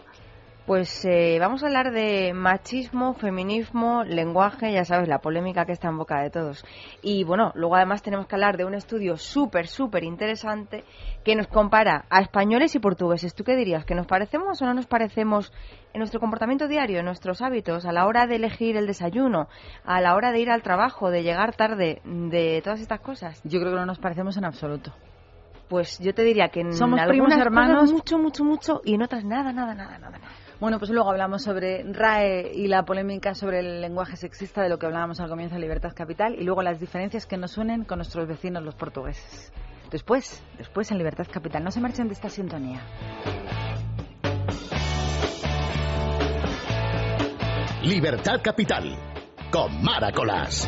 [0.66, 5.90] Pues eh, vamos a hablar de machismo, feminismo, lenguaje, ya sabes, la polémica que está
[5.90, 6.64] en boca de todos.
[7.02, 10.86] Y bueno, luego además tenemos que hablar de un estudio súper, súper interesante
[11.26, 13.36] que nos compara a españoles y portugueses.
[13.36, 13.84] ¿Tú qué dirías?
[13.84, 15.52] ¿Que nos parecemos o no nos parecemos
[15.94, 19.50] en nuestro comportamiento diario, en nuestros hábitos, a la hora de elegir el desayuno,
[19.84, 23.42] a la hora de ir al trabajo, de llegar tarde, de todas estas cosas?
[23.44, 24.94] Yo creo que no nos parecemos en absoluto.
[25.68, 27.92] Pues yo te diría que en Somos algunas primos hermanos.
[27.92, 30.20] mucho, mucho, mucho y en otras nada, nada, nada, nada.
[30.20, 30.28] nada.
[30.60, 34.78] Bueno, pues luego hablamos sobre RAE y la polémica sobre el lenguaje sexista de lo
[34.78, 37.98] que hablábamos al comienzo de Libertad Capital y luego las diferencias que nos unen con
[37.98, 39.52] nuestros vecinos los portugueses.
[39.92, 41.64] Después, después en Libertad Capital.
[41.64, 42.82] No se marchen de esta sintonía.
[47.84, 48.96] Libertad Capital,
[49.52, 50.68] con Maracolas.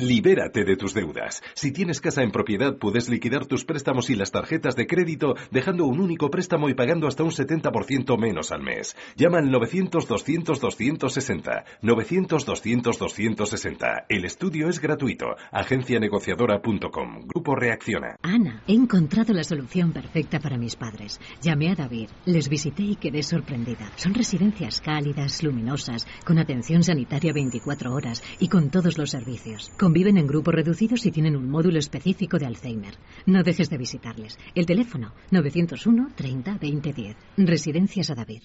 [0.00, 1.42] Libérate de tus deudas.
[1.54, 5.86] Si tienes casa en propiedad, puedes liquidar tus préstamos y las tarjetas de crédito dejando
[5.86, 8.94] un único préstamo y pagando hasta un 70% menos al mes.
[9.16, 11.64] Llama al 900-200-260.
[11.82, 14.04] 900-200-260.
[14.08, 15.34] El estudio es gratuito.
[15.50, 17.22] Agencianegociadora.com.
[17.26, 18.14] Grupo Reacciona.
[18.22, 21.20] Ana, he encontrado la solución perfecta para mis padres.
[21.42, 23.90] Llamé a David, les visité y quedé sorprendida.
[23.96, 29.72] Son residencias cálidas, luminosas, con atención sanitaria 24 horas y con todos los servicios.
[29.88, 32.92] Conviven en grupos reducidos y tienen un módulo específico de Alzheimer.
[33.24, 34.38] No dejes de visitarles.
[34.54, 37.16] El teléfono 901 30 20 10.
[37.38, 38.42] Residencias a David.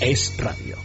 [0.00, 0.76] Es radio.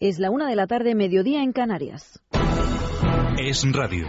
[0.00, 2.20] Es la una de la tarde, mediodía en Canarias.
[3.38, 4.08] Es radio.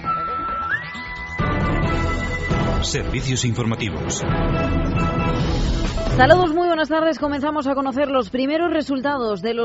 [2.83, 4.23] Servicios informativos.
[6.19, 7.17] Saludos, muy buenas tardes.
[7.17, 9.61] Comenzamos a conocer los primeros resultados del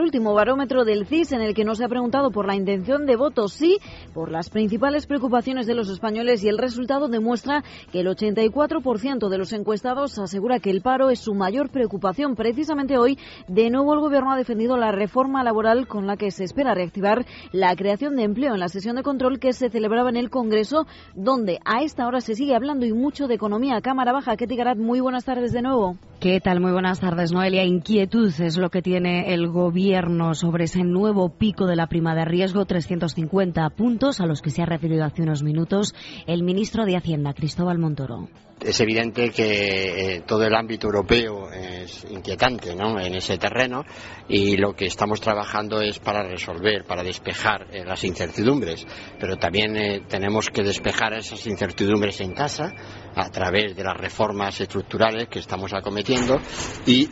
[0.00, 3.16] último barómetro del CIS en el que no se ha preguntado por la intención de
[3.16, 3.76] voto, sí
[4.14, 9.36] por las principales preocupaciones de los españoles y el resultado demuestra que el 84% de
[9.36, 12.34] los encuestados asegura que el paro es su mayor preocupación.
[12.34, 16.44] Precisamente hoy, de nuevo el Gobierno ha defendido la reforma laboral con la que se
[16.44, 20.16] espera reactivar la creación de empleo en la sesión de control que se celebraba en
[20.16, 23.82] el Congreso, donde a esta hora se sigue hablando y mucho de economía.
[23.82, 25.96] Cámara Baja, Ketty Garat, muy buenas tardes de nuevo.
[26.20, 26.60] ¿Qué tal?
[26.60, 27.64] Muy buenas tardes, Noelia.
[27.64, 32.24] Inquietud es lo que tiene el Gobierno sobre ese nuevo pico de la prima de
[32.24, 35.96] riesgo, 350 puntos, a los que se ha referido hace unos minutos
[36.28, 38.28] el ministro de Hacienda, Cristóbal Montoro.
[38.60, 42.98] Es evidente que eh, todo el ámbito europeo es inquietante ¿no?
[42.98, 43.84] en ese terreno
[44.28, 48.84] y lo que estamos trabajando es para resolver, para despejar eh, las incertidumbres.
[49.20, 52.74] Pero también eh, tenemos que despejar esas incertidumbres en casa
[53.14, 56.40] a través de las reformas estructurales que estamos acometiendo
[56.86, 57.08] y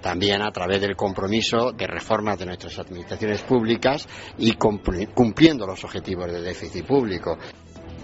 [0.00, 6.30] también a través del compromiso de reformas de nuestras administraciones públicas y cumpliendo los objetivos
[6.30, 7.38] de déficit público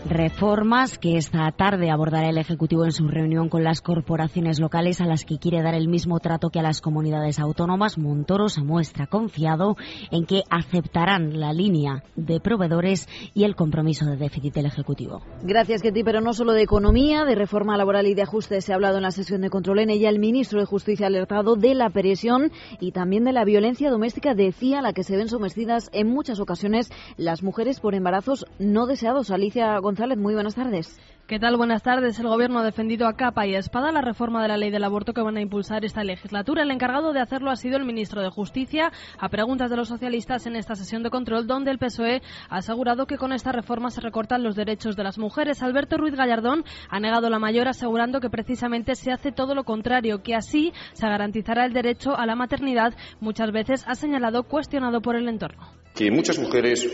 [0.06, 5.06] reformas que esta tarde abordará el Ejecutivo en su reunión con las corporaciones locales a
[5.06, 7.96] las que quiere dar el mismo trato que a las comunidades autónomas.
[7.96, 9.76] Montoro se muestra confiado
[10.10, 15.22] en que aceptarán la línea de proveedores y el compromiso de déficit del Ejecutivo.
[15.42, 16.04] Gracias, Ketty.
[16.04, 19.02] Pero no solo de economía, de reforma laboral y de ajuste se ha hablado en
[19.02, 19.78] la sesión de control.
[19.78, 23.44] En ella el ministro de Justicia ha alertado de la presión y también de la
[23.44, 27.94] violencia doméstica, decía, a la que se ven sometidas en muchas ocasiones las mujeres por
[27.94, 29.30] embarazos no deseados.
[29.30, 31.00] Alicia González, muy buenas tardes.
[31.26, 31.56] ¿Qué tal?
[31.56, 32.18] Buenas tardes.
[32.18, 34.84] El Gobierno ha defendido a capa y a espada la reforma de la ley del
[34.84, 36.62] aborto que van a impulsar esta legislatura.
[36.64, 40.46] El encargado de hacerlo ha sido el ministro de Justicia, a preguntas de los socialistas
[40.46, 42.20] en esta sesión de control, donde el PSOE
[42.50, 45.62] ha asegurado que con esta reforma se recortan los derechos de las mujeres.
[45.62, 50.22] Alberto Ruiz Gallardón ha negado la mayor, asegurando que precisamente se hace todo lo contrario,
[50.22, 55.16] que así se garantizará el derecho a la maternidad, muchas veces ha señalado cuestionado por
[55.16, 55.68] el entorno.
[55.94, 56.86] Que muchas mujeres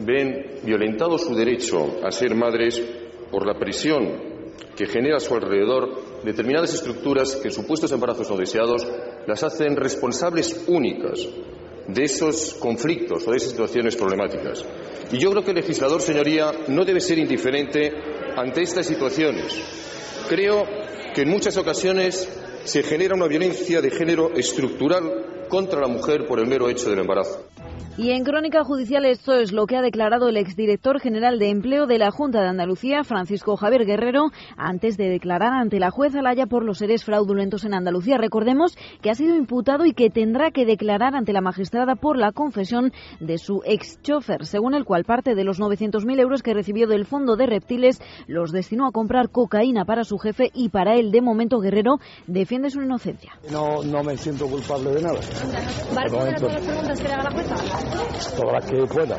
[0.00, 2.80] ven violentado su derecho a ser madres
[3.30, 4.34] por la presión
[4.76, 8.86] que genera a su alrededor determinadas estructuras que supuestos embarazos no deseados
[9.26, 11.26] las hacen responsables únicas
[11.86, 14.64] de esos conflictos o de esas situaciones problemáticas.
[15.12, 17.92] Y yo creo que el legislador, señoría, no debe ser indiferente
[18.36, 19.54] ante estas situaciones.
[20.28, 20.64] Creo
[21.14, 22.28] que en muchas ocasiones
[22.64, 26.98] se genera una violencia de género estructural contra la mujer por el mero hecho del
[26.98, 27.46] embarazo.
[27.96, 31.86] Y en Crónica Judicial esto es lo que ha declarado el exdirector general de Empleo
[31.86, 36.46] de la Junta de Andalucía, Francisco Javier Guerrero, antes de declarar ante la jueza Laya
[36.46, 38.18] por los seres fraudulentos en Andalucía.
[38.18, 42.32] Recordemos que ha sido imputado y que tendrá que declarar ante la magistrada por la
[42.32, 46.88] confesión de su ex chofer, según el cual parte de los 900.000 euros que recibió
[46.88, 51.12] del Fondo de Reptiles los destinó a comprar cocaína para su jefe y para él,
[51.12, 53.38] de momento, Guerrero defiende su inocencia.
[53.52, 55.20] No, no me siento culpable de nada.
[55.94, 57.54] ¿Vale todas las preguntas que le haga la jueza?
[58.36, 59.16] todas las que pueda.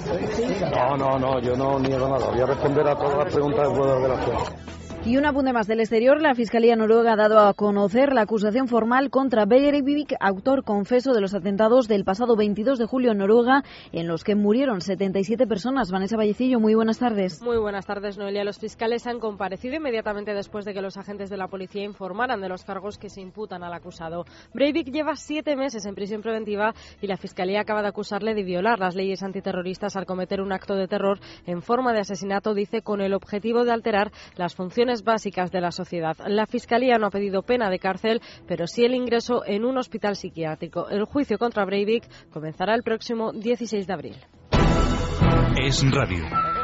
[0.72, 2.28] No, no, no, yo no niego nada.
[2.28, 4.56] Voy a responder a todas las preguntas que pueda de la jueza.
[5.08, 8.68] Y un apunte más del exterior, la Fiscalía noruega ha dado a conocer la acusación
[8.68, 13.62] formal contra Breivik, autor confeso de los atentados del pasado 22 de julio en Noruega,
[13.92, 15.92] en los que murieron 77 personas.
[15.92, 17.40] Vanessa Vallecillo, muy buenas tardes.
[17.44, 18.44] Muy buenas tardes, Noelia.
[18.44, 22.50] Los fiscales han comparecido inmediatamente después de que los agentes de la policía informaran de
[22.50, 24.26] los cargos que se imputan al acusado.
[24.56, 28.80] Breivik lleva siete meses en prisión preventiva y la Fiscalía acaba de acusarle de violar
[28.80, 33.02] las leyes antiterroristas al cometer un acto de terror en forma de asesinato, dice, con
[33.02, 36.16] el objetivo de alterar las funciones básicas de la sociedad.
[36.28, 40.16] La Fiscalía no ha pedido pena de cárcel, pero sí el ingreso en un hospital
[40.16, 40.90] psiquiátrico.
[40.90, 44.16] El juicio contra Breivik comenzará el próximo 16 de abril.
[45.58, 46.55] Es radio.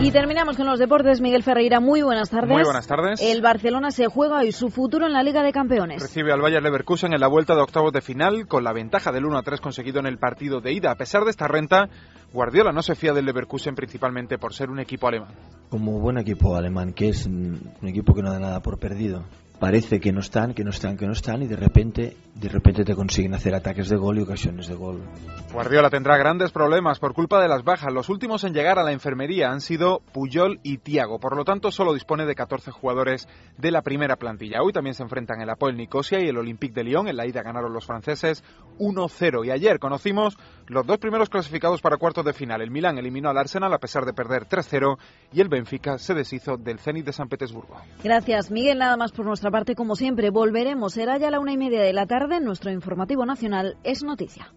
[0.00, 1.20] Y terminamos con los deportes.
[1.20, 2.50] Miguel Ferreira, muy buenas tardes.
[2.50, 3.20] Muy buenas tardes.
[3.20, 6.02] El Barcelona se juega hoy su futuro en la Liga de Campeones.
[6.02, 9.24] Recibe al Bayer Leverkusen en la vuelta de octavos de final con la ventaja del
[9.24, 10.90] 1 a 3 conseguido en el partido de ida.
[10.90, 11.88] A pesar de esta renta,
[12.32, 15.34] Guardiola no se fía del Leverkusen principalmente por ser un equipo alemán.
[15.68, 19.24] Como buen equipo alemán, que es un equipo que no da nada por perdido,
[19.62, 22.82] parece que no están, que no están, que no están y de repente, de repente
[22.82, 25.04] te consiguen hacer ataques de gol y ocasiones de gol.
[25.52, 27.92] Guardiola tendrá grandes problemas por culpa de las bajas.
[27.92, 31.20] Los últimos en llegar a la enfermería han sido Puyol y Tiago.
[31.20, 34.62] Por lo tanto, solo dispone de 14 jugadores de la primera plantilla.
[34.64, 37.06] Hoy también se enfrentan el Apoel Nicosia y el Olympique de Lyon.
[37.06, 38.42] En la ida ganaron los franceses
[38.80, 39.46] 1-0.
[39.46, 40.36] Y ayer conocimos
[40.68, 42.62] los dos primeros clasificados para cuartos de final.
[42.62, 44.98] El Milán eliminó al Arsenal a pesar de perder 3-0
[45.32, 47.76] y el Benfica se deshizo del Zenit de San Petersburgo.
[48.02, 48.78] Gracias, Miguel.
[48.78, 50.94] Nada más por nuestra parte, como siempre, volveremos.
[50.94, 52.40] Será ya a la una y media de la tarde.
[52.40, 54.52] Nuestro informativo nacional es noticia.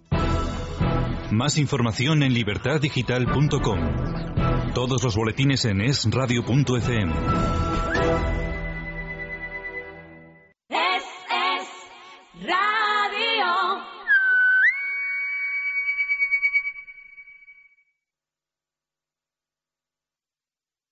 [1.32, 4.74] Más información en libertaddigital.com.
[4.74, 8.44] Todos los boletines en esradio.fm.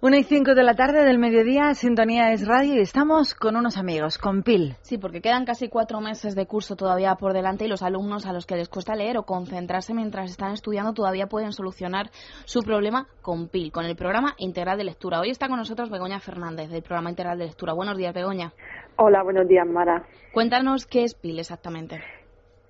[0.00, 3.76] Una y cinco de la tarde del mediodía, Sintonía es Radio y estamos con unos
[3.76, 4.76] amigos, con PIL.
[4.82, 8.32] Sí, porque quedan casi cuatro meses de curso todavía por delante y los alumnos a
[8.32, 12.10] los que les cuesta leer o concentrarse mientras están estudiando todavía pueden solucionar
[12.44, 15.18] su problema con PIL, con el programa integral de lectura.
[15.18, 17.72] Hoy está con nosotros Begoña Fernández del programa integral de lectura.
[17.72, 18.52] Buenos días, Begoña.
[18.94, 20.06] Hola, buenos días, Mara.
[20.32, 22.00] Cuéntanos qué es PIL exactamente.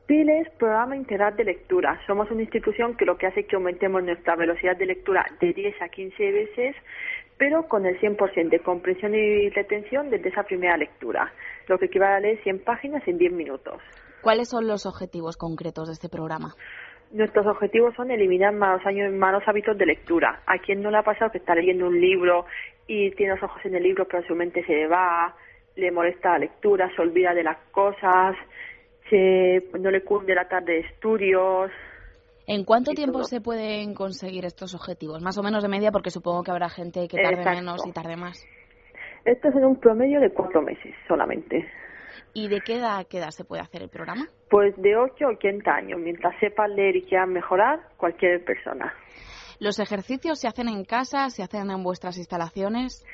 [0.08, 2.00] PIL es Programa Integral de Lectura.
[2.06, 5.52] Somos una institución que lo que hace es que aumentemos nuestra velocidad de lectura de
[5.52, 6.76] 10 a 15 veces
[7.36, 11.32] pero con el 100% de comprensión y retención desde esa primera lectura,
[11.68, 13.80] lo que equivale a leer 100 páginas en 10 minutos.
[14.22, 16.54] ¿Cuáles son los objetivos concretos de este programa?
[17.12, 20.42] Nuestros objetivos son eliminar malos, años, malos hábitos de lectura.
[20.46, 22.44] ¿A quien no le ha pasado que está leyendo un libro
[22.88, 25.32] y tiene los ojos en el libro pero su mente se va,
[25.76, 28.34] le molesta la lectura, se olvida de las cosas,
[29.10, 31.70] se, no le cunde la tarde de estudios,
[32.48, 35.20] ¿En cuánto tiempo se pueden conseguir estos objetivos?
[35.20, 37.58] Más o menos de media, porque supongo que habrá gente que tarde Exacto.
[37.58, 38.42] menos y tarde más.
[39.26, 41.68] Esto es en un promedio de cuatro meses solamente.
[42.32, 44.28] ¿Y de qué edad, qué edad se puede hacer el programa?
[44.48, 46.00] Pues de 8 a 80 años.
[46.00, 48.94] Mientras sepan leer y quieran mejorar, cualquier persona.
[49.60, 53.04] ¿Los ejercicios se hacen en casa, se hacen en vuestras instalaciones?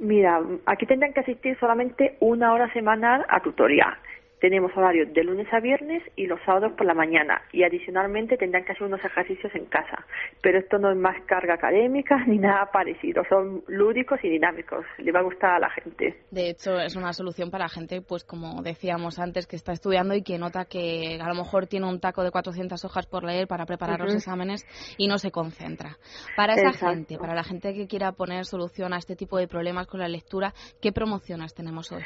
[0.00, 3.96] Mira, aquí tendrán que asistir solamente una hora semanal a tutoría.
[4.42, 7.42] Tenemos horarios de lunes a viernes y los sábados por la mañana.
[7.52, 10.04] Y adicionalmente tendrán que hacer unos ejercicios en casa.
[10.42, 13.22] Pero esto no es más carga académica ni nada parecido.
[13.28, 14.84] Son lúdicos y dinámicos.
[14.98, 16.16] Le va a gustar a la gente.
[16.32, 20.24] De hecho, es una solución para gente, pues como decíamos antes, que está estudiando y
[20.24, 23.64] que nota que a lo mejor tiene un taco de 400 hojas por leer para
[23.64, 24.66] preparar los exámenes
[24.98, 25.98] y no se concentra.
[26.36, 26.88] Para esa Exacto.
[26.88, 30.08] gente, para la gente que quiera poner solución a este tipo de problemas con la
[30.08, 32.02] lectura, ¿qué promociones tenemos hoy?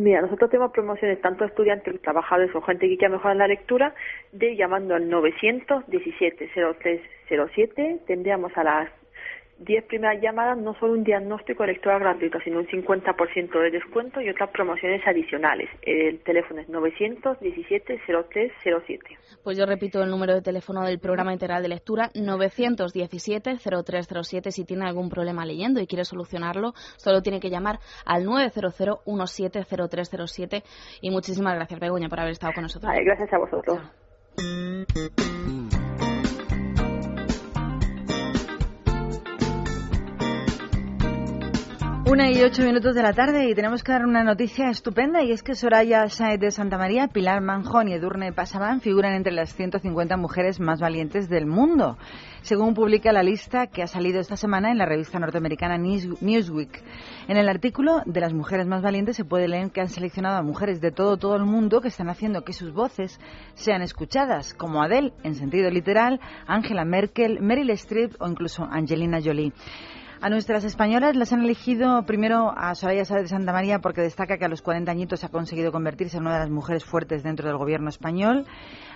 [0.00, 3.94] Mira, nosotros tenemos promociones tanto a estudiantes, trabajadores o gente que quiera mejorar la lectura
[4.32, 8.06] de llamando al 917-0307.
[8.06, 8.88] Tendríamos a las
[9.60, 14.22] 10 primeras llamadas no solo un diagnóstico de lectura gratuito, sino un 50% de descuento
[14.22, 15.68] y otras promociones adicionales.
[15.82, 19.18] El teléfono es 917-0307.
[19.44, 24.50] Pues yo repito el número de teléfono del programa integral de lectura 917-0307.
[24.50, 30.62] Si tiene algún problema leyendo y quiere solucionarlo, solo tiene que llamar al 900-170307.
[31.02, 32.90] Y muchísimas gracias, Begoña, por haber estado con nosotros.
[32.90, 33.78] Vale, gracias a vosotros.
[42.10, 45.30] Una y ocho minutos de la tarde y tenemos que dar una noticia estupenda y
[45.30, 49.54] es que Soraya Saez de Santa María, Pilar Manjón y Edurne Pasaban figuran entre las
[49.54, 51.98] 150 mujeres más valientes del mundo,
[52.42, 56.82] según publica la lista que ha salido esta semana en la revista norteamericana News- Newsweek.
[57.28, 60.42] En el artículo de las mujeres más valientes se puede leer que han seleccionado a
[60.42, 63.20] mujeres de todo todo el mundo que están haciendo que sus voces
[63.54, 69.52] sean escuchadas, como Adele en sentido literal, Angela Merkel, Meryl Streep o incluso Angelina Jolie.
[70.22, 74.36] A nuestras españolas las han elegido primero a Soraya Sáez de Santa María porque destaca
[74.36, 77.48] que a los 40 añitos ha conseguido convertirse en una de las mujeres fuertes dentro
[77.48, 78.44] del gobierno español.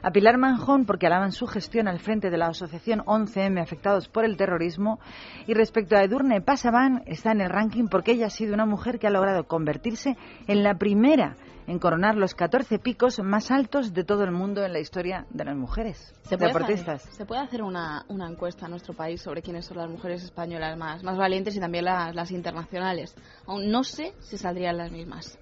[0.03, 4.27] A Pilar Manjón porque alaban su gestión al frente de la asociación 11M afectados por
[4.27, 5.01] el terrorismo.
[5.47, 8.99] Y respecto a Edurne Pasaban está en el ranking porque ella ha sido una mujer
[8.99, 14.05] que ha logrado convertirse en la primera en coronar los 14 picos más altos de
[14.05, 17.03] todo el mundo en la historia de las mujeres ¿Se puede, deportistas.
[17.03, 20.23] hacer, ¿Se puede hacer una, una encuesta en nuestro país sobre quiénes son las mujeres
[20.23, 23.15] españolas más, más valientes y también las, las internacionales?
[23.47, 25.39] Aún no sé si saldrían las mismas.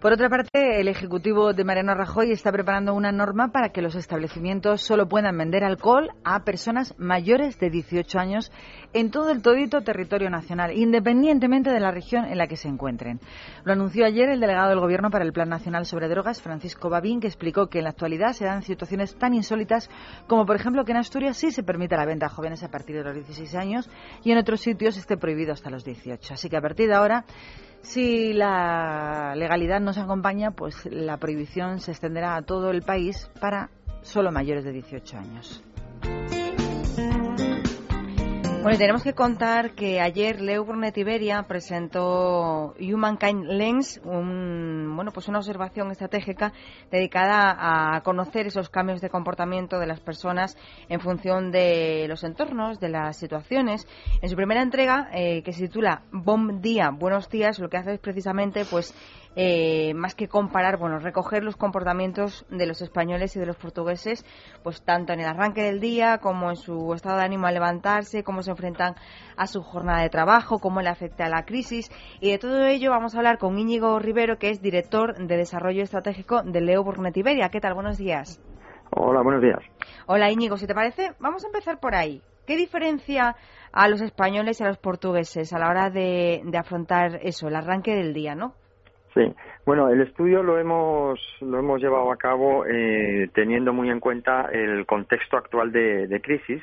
[0.00, 3.94] Por otra parte, el Ejecutivo de Mariano Rajoy está preparando una norma para que los
[3.94, 8.52] establecimientos solo puedan vender alcohol a personas mayores de 18 años
[8.92, 13.20] en todo el todito territorio nacional, independientemente de la región en la que se encuentren.
[13.64, 17.18] Lo anunció ayer el delegado del Gobierno para el Plan Nacional sobre Drogas, Francisco Babín,
[17.18, 19.88] que explicó que en la actualidad se dan situaciones tan insólitas
[20.26, 22.96] como, por ejemplo, que en Asturias sí se permite la venta a jóvenes a partir
[22.96, 23.88] de los 16 años
[24.22, 26.34] y en otros sitios esté prohibido hasta los 18.
[26.34, 27.24] Así que a partir de ahora
[27.86, 33.70] si la legalidad nos acompaña, pues la prohibición se extenderá a todo el país para
[34.02, 35.62] solo mayores de 18 años.
[38.66, 45.28] Bueno, tenemos que contar que ayer Leo Burnett Iberia presentó Humankind Lens, un, bueno, pues
[45.28, 46.52] una observación estratégica
[46.90, 50.56] dedicada a conocer esos cambios de comportamiento de las personas
[50.88, 53.86] en función de los entornos, de las situaciones.
[54.20, 57.92] En su primera entrega, eh, que se titula Bom Día, Buenos Días, lo que hace
[57.92, 58.92] es precisamente pues
[59.38, 64.24] eh, más que comparar, bueno, recoger los comportamientos de los españoles y de los portugueses,
[64.62, 68.24] pues tanto en el arranque del día como en su estado de ánimo al levantarse,
[68.24, 68.94] cómo se enfrentan
[69.36, 71.90] a su jornada de trabajo, cómo le afecta a la crisis.
[72.20, 75.82] Y de todo ello vamos a hablar con Íñigo Rivero, que es director de Desarrollo
[75.82, 77.50] Estratégico de Leo Burnet Iberia.
[77.50, 77.74] ¿Qué tal?
[77.74, 78.40] Buenos días.
[78.90, 79.58] Hola, buenos días.
[80.06, 82.22] Hola Íñigo, si te parece, vamos a empezar por ahí.
[82.46, 83.36] ¿Qué diferencia
[83.72, 87.56] a los españoles y a los portugueses a la hora de, de afrontar eso, el
[87.56, 88.54] arranque del día, no?
[89.16, 93.98] Sí, bueno, el estudio lo hemos, lo hemos llevado a cabo eh, teniendo muy en
[93.98, 96.62] cuenta el contexto actual de, crisis.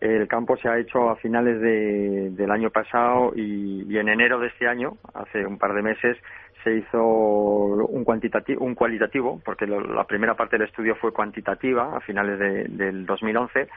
[0.00, 4.68] El campo se ha hecho a finales del año pasado y, en enero de este
[4.68, 6.16] año, hace un par de meses,
[6.62, 12.00] se hizo un, cuantitativo, un cualitativo, porque la primera parte del estudio fue cuantitativa a
[12.02, 13.68] finales del 2011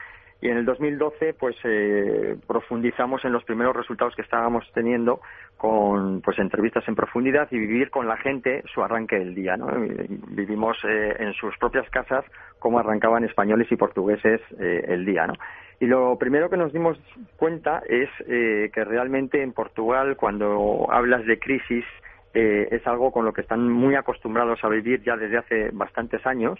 [0.44, 5.22] y en el 2012 pues eh, profundizamos en los primeros resultados que estábamos teniendo
[5.56, 9.68] con pues entrevistas en profundidad y vivir con la gente su arranque del día ¿no?
[10.28, 12.26] vivimos eh, en sus propias casas
[12.58, 15.32] cómo arrancaban españoles y portugueses eh, el día ¿no?
[15.80, 16.98] y lo primero que nos dimos
[17.38, 21.84] cuenta es que realmente en Portugal cuando hablas de crisis
[22.32, 26.58] es algo con lo que están muy acostumbrados a vivir ya desde hace bastantes años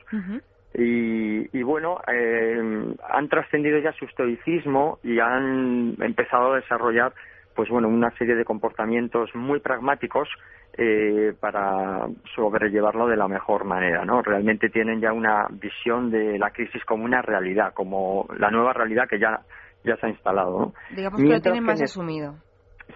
[0.76, 7.12] y, bueno, eh, han trascendido ya su estoicismo y han empezado a desarrollar
[7.54, 10.28] pues bueno, una serie de comportamientos muy pragmáticos
[10.76, 14.22] eh, para sobrellevarlo de la mejor manera, ¿no?
[14.22, 19.04] Realmente tienen ya una visión de la crisis como una realidad, como la nueva realidad
[19.08, 19.40] que ya,
[19.84, 20.74] ya se ha instalado, ¿no?
[20.96, 22.34] Digamos que lo tienen más asumido.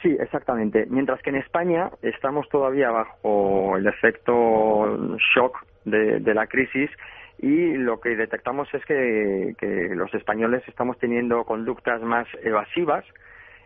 [0.03, 0.87] Sí, exactamente.
[0.91, 4.99] Mientras que en España estamos todavía bajo el efecto
[5.35, 6.91] shock de, de la crisis
[7.39, 9.55] y lo que detectamos es que,
[9.95, 13.05] los españoles estamos teniendo conductas más evasivas,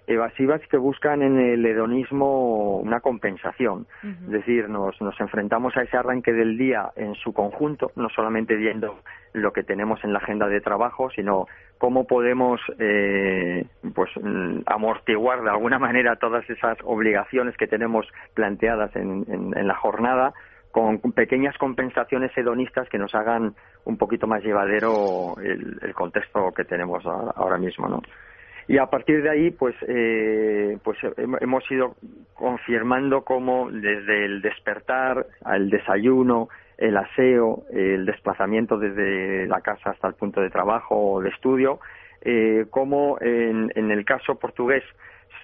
[0.07, 3.87] evasivas que buscan en el hedonismo una compensación.
[4.03, 8.57] Es decir, nos, nos enfrentamos a ese arranque del día en su conjunto, no solamente
[8.57, 8.99] viendo
[9.33, 11.47] lo que tenemos en la agenda de trabajo, sino
[11.79, 13.65] cómo podemos eh,
[13.95, 19.75] pues mm, amortiguar de alguna manera todas esas obligaciones que tenemos planteadas en, en la
[19.77, 20.35] jornada
[20.73, 23.55] con pequeñas compensaciones hedonistas que nos hagan
[23.85, 28.01] un poquito más llevadero el, contexto que tenemos ahora mismo, ¿no?
[28.69, 31.97] Y a partir de ahí, pues, eh, pues hemos ido
[32.33, 36.49] confirmando cómo desde el despertar al desayuno,
[36.79, 41.81] el aseo, el desplazamiento desde la casa hasta el punto de trabajo o de estudio,
[42.23, 44.85] eh, como en, en el caso portugués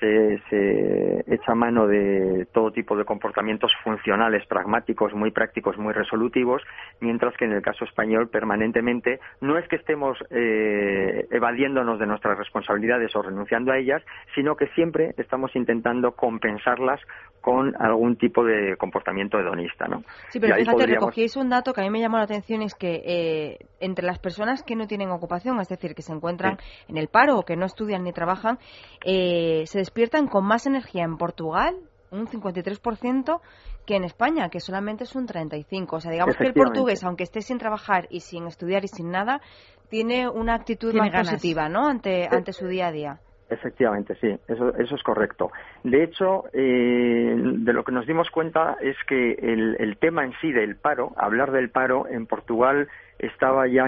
[0.00, 6.62] se, se, echa mano de todo tipo de comportamientos funcionales, pragmáticos, muy prácticos, muy resolutivos,
[7.00, 12.38] mientras que en el caso español permanentemente no es que estemos eh, evadiéndonos de nuestras
[12.38, 14.02] responsabilidades o renunciando a ellas,
[14.34, 17.00] sino que siempre estamos intentando compensarlas
[17.40, 20.02] con algún tipo de comportamiento hedonista, ¿no?
[20.28, 23.02] Sí, pero fíjate, recogíais un dato que a mí me llamó la atención, es que
[23.06, 26.58] eh, entre las personas que no tienen ocupación, es decir, que se encuentran
[26.88, 28.58] en el paro o que no estudian ni trabajan,
[29.04, 31.74] eh, se despiertan con más energía en Portugal,
[32.10, 33.40] un 53%,
[33.86, 35.88] que en España, que solamente es un 35%.
[35.90, 39.10] O sea, digamos que el portugués, aunque esté sin trabajar y sin estudiar y sin
[39.10, 39.40] nada,
[39.88, 43.20] tiene una actitud más positiva, ¿no?, ante, ante su día a día.
[43.50, 45.50] Efectivamente, sí, eso, eso es correcto.
[45.82, 50.32] De hecho, eh, de lo que nos dimos cuenta es que el, el, tema en
[50.42, 53.86] sí del paro, hablar del paro en Portugal estaba ya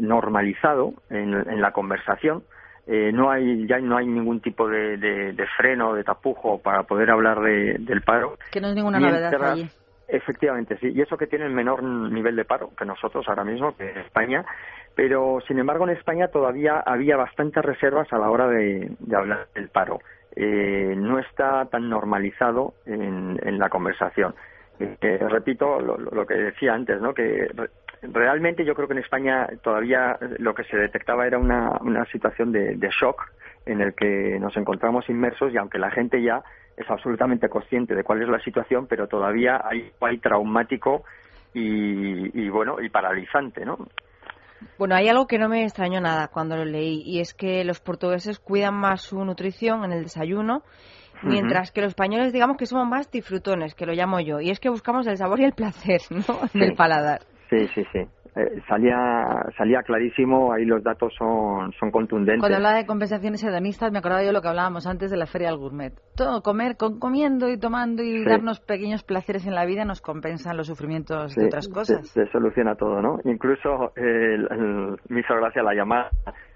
[0.00, 2.42] normalizado en, en la conversación.
[2.92, 6.82] Eh, no hay ya no hay ningún tipo de, de, de freno de tapujo para
[6.82, 8.36] poder hablar de, del paro.
[8.50, 9.70] Que no es ninguna novedad allí.
[10.08, 10.90] Efectivamente, sí.
[10.92, 13.98] Y eso que tiene el menor nivel de paro que nosotros ahora mismo, que en
[13.98, 14.44] España.
[14.96, 19.68] Pero, sin embargo, en España todavía había bastantes reservas a la hora de, hablar del
[19.68, 20.00] paro.
[20.34, 24.34] Eh, no está tan normalizado en, en la conversación.
[24.80, 27.12] Eh, repito lo, lo, que decía antes, ¿no?
[27.12, 27.48] Que
[28.02, 32.52] realmente yo creo que en España todavía lo que se detectaba era una, una situación
[32.52, 33.30] de, de shock
[33.66, 36.42] en el que nos encontramos inmersos y aunque la gente ya
[36.76, 41.04] es absolutamente consciente de cuál es la situación, pero todavía hay, hay traumático
[41.52, 43.76] y, y bueno y paralizante, ¿no?
[44.78, 47.80] Bueno, hay algo que no me extrañó nada cuando lo leí y es que los
[47.80, 50.62] portugueses cuidan más su nutrición en el desayuno
[51.22, 54.60] mientras que los españoles digamos que somos más disfrutones, que lo llamo yo, y es
[54.60, 56.40] que buscamos el sabor y el placer, ¿no?
[56.54, 57.20] En el paladar.
[57.50, 57.98] Sí, sí, sí.
[58.36, 62.38] eh, salía salía clarísimo, ahí los datos son, son contundentes.
[62.40, 65.48] Cuando hablaba de compensaciones hedonistas, me acordaba yo lo que hablábamos antes de la Feria
[65.48, 65.92] del Gourmet.
[66.16, 68.24] Todo comer, con, comiendo y tomando y Sí.
[68.24, 72.08] darnos pequeños placeres en la vida nos compensan los sufrimientos de otras cosas.
[72.08, 73.18] Se, se soluciona todo, ¿no?
[73.24, 76.10] Incluso eh, el- el- me hizo gracia la llamada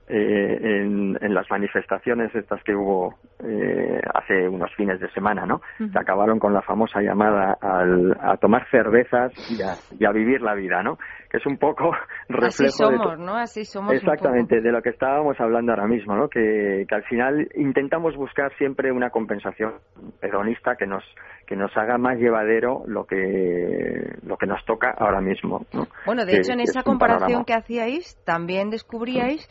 [0.09, 5.61] eh, en, en las manifestaciones estas que hubo eh, hace unos fines de semana, ¿no?
[5.81, 5.91] Ujú.
[5.91, 10.43] Se acabaron con la famosa llamada al- a tomar cervezas y a, y a vivir
[10.43, 10.99] la vida, ¿no?
[11.31, 11.93] Que es un poco
[12.29, 13.35] reflejo Así de somos, ¿no?
[13.37, 16.29] Así somos Exactamente, de lo que estábamos hablando ahora mismo, ¿no?
[16.29, 19.75] Que, que al final intentamos buscar siempre una compensación
[20.21, 21.03] hedonista que nos
[21.47, 25.87] que nos haga más llevadero lo que lo que nos toca ahora mismo, ¿no?
[26.07, 27.45] Bueno, de Que- hecho, en esa comparación panorama.
[27.45, 29.47] que hacíais, también descubríais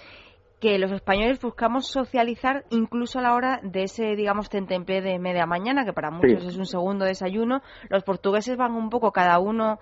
[0.64, 5.46] que los españoles buscamos socializar incluso a la hora de ese, digamos, tentempié de media
[5.46, 6.48] mañana, que para muchos Sí.
[6.48, 7.62] es un segundo desayuno.
[7.90, 9.80] Los portugueses van un poco cada uno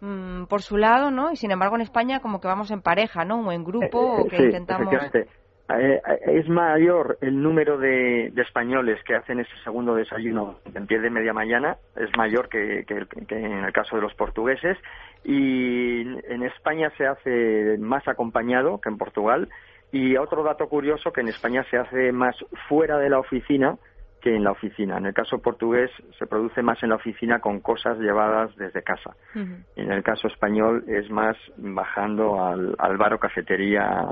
[0.00, 1.30] mm, por su lado, ¿no?
[1.30, 3.40] Y sin embargo en España como que vamos en pareja, ¿no?
[3.46, 4.92] O en grupo, o que Eh, sí, intentamos...
[4.92, 5.30] efectivamente.
[5.70, 10.86] Eh, eh, es mayor el número de, de españoles que hacen ese segundo desayuno en
[10.86, 14.76] pie de media mañana, es mayor que, que- que en el caso de los portugueses,
[15.24, 19.48] y en España se hace más acompañado que en Portugal,
[19.94, 22.34] y otro dato curioso que en España se hace más
[22.68, 23.78] fuera de la oficina
[24.20, 24.98] que en la oficina.
[24.98, 25.88] En el caso portugués
[26.18, 29.14] se produce más en la oficina con cosas llevadas desde casa.
[29.76, 34.04] En el caso español es más bajando al, al bar o cafetería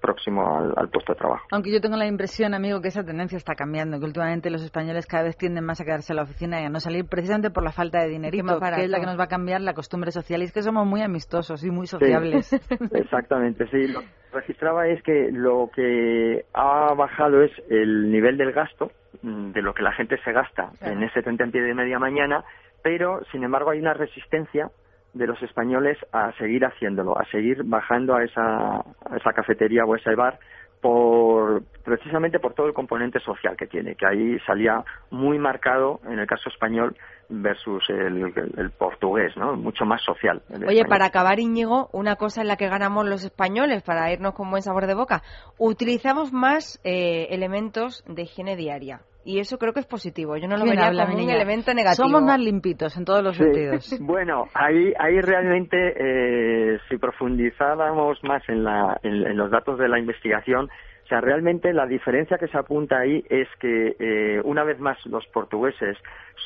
[0.00, 1.46] próximo al, al puesto de trabajo.
[1.50, 5.06] Aunque yo tengo la impresión, amigo, que esa tendencia está cambiando, que últimamente los españoles
[5.06, 7.64] cada vez tienden más a quedarse en la oficina y a no salir precisamente por
[7.64, 10.10] la falta de dinerito, más que es la que nos va a cambiar la costumbre
[10.10, 10.40] social.
[10.40, 12.46] Y es que somos muy amistosos y muy sociables.
[12.46, 12.58] Sí,
[12.92, 13.88] exactamente, sí.
[13.88, 18.90] Lo que registraba es que lo que ha bajado es el nivel del gasto,
[19.22, 22.44] mm, de lo que la gente se gasta en ese tentempié de media mañana,
[22.82, 24.70] pero sin embargo hay una resistencia
[25.14, 29.94] de los españoles a seguir haciéndolo, a seguir bajando a esa, a esa cafetería o
[29.94, 30.38] a ese bar
[30.80, 36.18] por precisamente por todo el componente social que tiene, que ahí salía muy marcado en
[36.20, 36.96] el caso español
[37.28, 39.56] versus el, el- el portugués, ¿no?
[39.56, 40.40] Mucho más social.
[40.50, 40.86] Oye, español.
[40.88, 44.62] para acabar, Íñigo, una cosa en la que ganamos los españoles, para irnos con buen
[44.62, 45.22] sabor de boca,
[45.58, 49.00] utilizamos más eh, elementos de higiene diaria.
[49.30, 50.38] Y eso creo que es positivo.
[50.38, 51.34] Yo no lo vería habla, como un niña.
[51.36, 52.08] elemento negativo.
[52.08, 53.42] Somos más limpitos en todos los Sí.
[53.44, 53.98] sentidos.
[54.00, 59.86] Bueno, ahí, ahí realmente, eh, si profundizáramos más en, la, en, en los datos de
[59.86, 60.70] la investigación,
[61.04, 64.96] o sea, realmente la diferencia que se apunta ahí es que, eh, una vez más,
[65.04, 65.96] los portugueses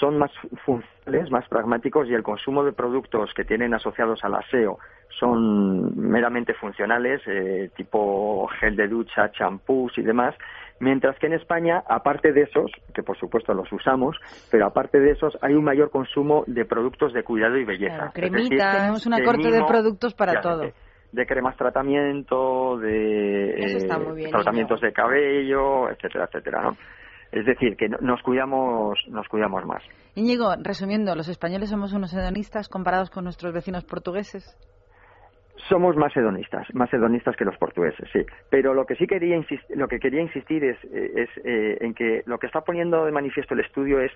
[0.00, 0.32] son más
[0.64, 4.78] funcionales, más pragmáticos y el consumo de productos que tienen asociados al aseo
[5.20, 10.34] son meramente funcionales, eh, tipo gel de ducha, champús y demás,
[10.82, 14.16] mientras que en España, aparte de esos, que por supuesto los usamos,
[14.50, 18.10] pero aparte de esos hay un mayor consumo de productos de cuidado y belleza.
[18.12, 18.58] Claro, Es decir.
[18.58, 20.64] Tenemos una corte de productos para todo.
[21.12, 26.76] De cremas tratamiento, de eh, bien, tratamientos de cabello, etcétera, etcétera, ¿no?
[27.30, 29.82] Es decir, que no- nos cuidamos, nos cuidamos más.
[30.14, 34.56] Íñigo, resumiendo, los españoles somos unos hedonistas comparados con nuestros vecinos portugueses.
[35.68, 38.24] Somos más hedonistas, más hedonistas que los portugueses, sí.
[38.50, 41.94] Pero lo que sí quería insistir, lo que quería insistir es, eh, es eh, en
[41.94, 44.10] que lo que está poniendo de manifiesto el estudio es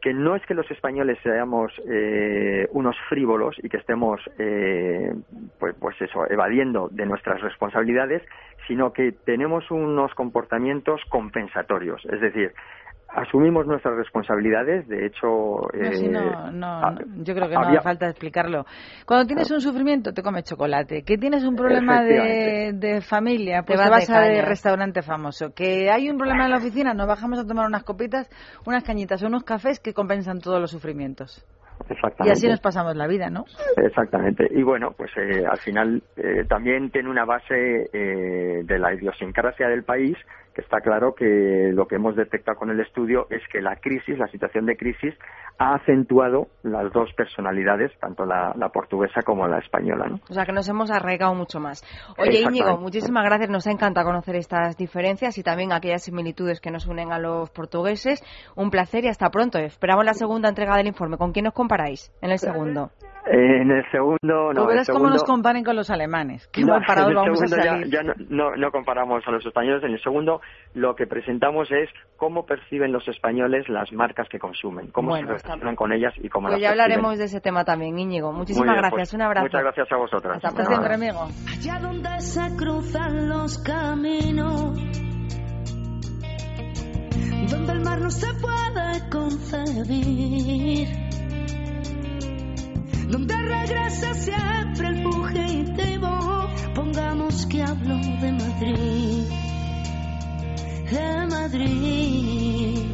[0.00, 5.12] que no es que los españoles seamos eh, unos frívolos y que estemos, eh,
[5.58, 8.22] pues, pues eso, evadiendo de nuestras responsabilidades,
[8.66, 12.52] sino que tenemos unos comportamientos compensatorios, es decir,
[13.14, 17.78] asumimos nuestras responsabilidades, de hecho, No, eh, no, no, no, yo creo que no había-
[17.78, 18.64] hace falta explicarlo.
[19.06, 21.02] Cuando tienes un sufrimiento, te comes chocolate.
[21.02, 24.28] Que tienes un problema de, de familia, pues Te te vas vas de a de
[24.34, 24.48] cañas.
[24.48, 25.54] restaurante famoso.
[25.54, 28.28] Que hay un problema en la oficina, nos bajamos a tomar unas copitas,
[28.66, 31.44] unas cañitas o unos cafés que compensan todos los sufrimientos.
[31.88, 32.32] Y Exactamente.
[32.32, 33.44] así nos pasamos la vida, ¿no?
[33.76, 34.46] Exactamente.
[34.50, 39.66] Y bueno, pues eh, al final eh, también tiene una base eh, de la idiosincrasia
[39.68, 40.16] del país,
[40.54, 44.18] que está claro que lo que hemos detectado con el estudio es que la crisis,
[44.18, 45.14] la situación de crisis,
[45.58, 50.06] ha acentuado las dos personalidades, tanto la, la portuguesa como la española.
[50.08, 50.20] ¿no?
[50.28, 51.82] O sea, que nos hemos arraigado mucho más.
[52.18, 52.40] Oye.
[52.40, 53.50] Íñigo, muchísimas gracias.
[53.50, 58.22] Nos encanta conocer estas diferencias y también aquellas similitudes que nos unen a los portugueses.
[58.56, 59.58] Un placer y hasta pronto.
[59.58, 61.18] Esperamos la segunda entrega del informe.
[61.18, 62.90] ¿Con quién os comparáis en el segundo?
[63.26, 64.62] Eh, en el segundo, no.
[64.62, 66.46] Tú verás cómo segundo- nos comparen con los alemanes.
[66.48, 67.90] Qué No, mal parados en el vamos a segundo ya- salir.
[67.90, 69.82] Ya, no, no- no comparamos a los españoles.
[69.82, 70.42] En el segundo
[70.74, 71.88] lo que presentamos es
[72.18, 76.28] cómo perciben los españoles las marcas que consumen, cómo Bueno, se relacionan con ellas y
[76.28, 76.82] cómo Pues las ya perciben.
[76.92, 78.30] hablaremos de ese tema también, Íñigo.
[78.32, 78.92] Muchísimas bien, gracias.
[79.10, 79.44] pues, Un abrazo.
[79.46, 80.36] Muchas gracias a vosotras.
[80.44, 80.66] Hasta Nada.
[80.66, 81.20] siempre, amigo.
[81.50, 84.74] Allá donde se cruzan los caminos,
[87.50, 90.88] donde el mar no se puede concebir,
[93.08, 96.48] donde regresa siempre el fugitivo.
[96.74, 99.28] Pongamos que hablo de Madrid,
[100.90, 102.84] de Madrid.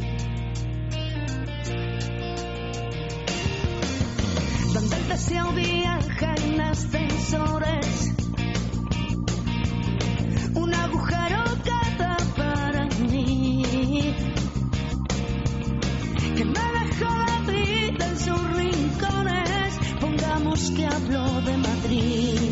[4.73, 8.13] Donde el deseo viaja en ascensores,
[10.53, 14.15] un agujero queda para mí,
[16.35, 18.70] que me dejó la vida en su río.
[20.51, 22.51] Que de Madrid.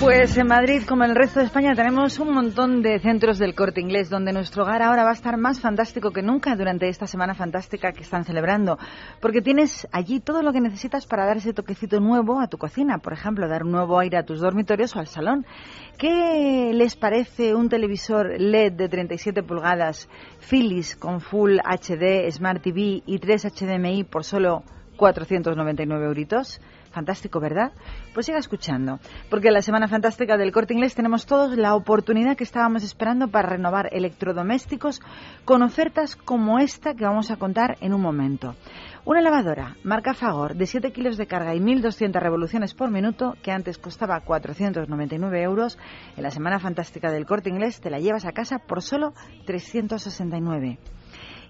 [0.00, 3.54] Pues en Madrid, como en el resto de España, tenemos un montón de centros del
[3.54, 7.06] corte inglés donde nuestro hogar ahora va a estar más fantástico que nunca durante esta
[7.06, 8.78] semana fantástica que están celebrando.
[9.20, 13.00] Porque tienes allí todo lo que necesitas para dar ese toquecito nuevo a tu cocina.
[13.00, 15.44] Por ejemplo, dar un nuevo aire a tus dormitorios o al salón.
[15.98, 20.08] ¿Qué les parece un televisor LED de 37 pulgadas
[20.48, 24.62] Philips con Full HD, Smart TV y 3 HDMI por solo
[24.96, 26.62] 499 euritos?
[26.96, 27.72] Fantástico, ¿verdad?
[28.14, 32.38] Pues siga escuchando, porque en la Semana Fantástica del Corte Inglés tenemos todos la oportunidad
[32.38, 35.02] que estábamos esperando para renovar electrodomésticos
[35.44, 38.54] con ofertas como esta que vamos a contar en un momento.
[39.04, 43.52] Una lavadora, marca Fagor, de 7 kilos de carga y 1.200 revoluciones por minuto, que
[43.52, 45.76] antes costaba 499 euros,
[46.16, 49.12] en la Semana Fantástica del Corte Inglés te la llevas a casa por solo
[49.44, 50.78] 369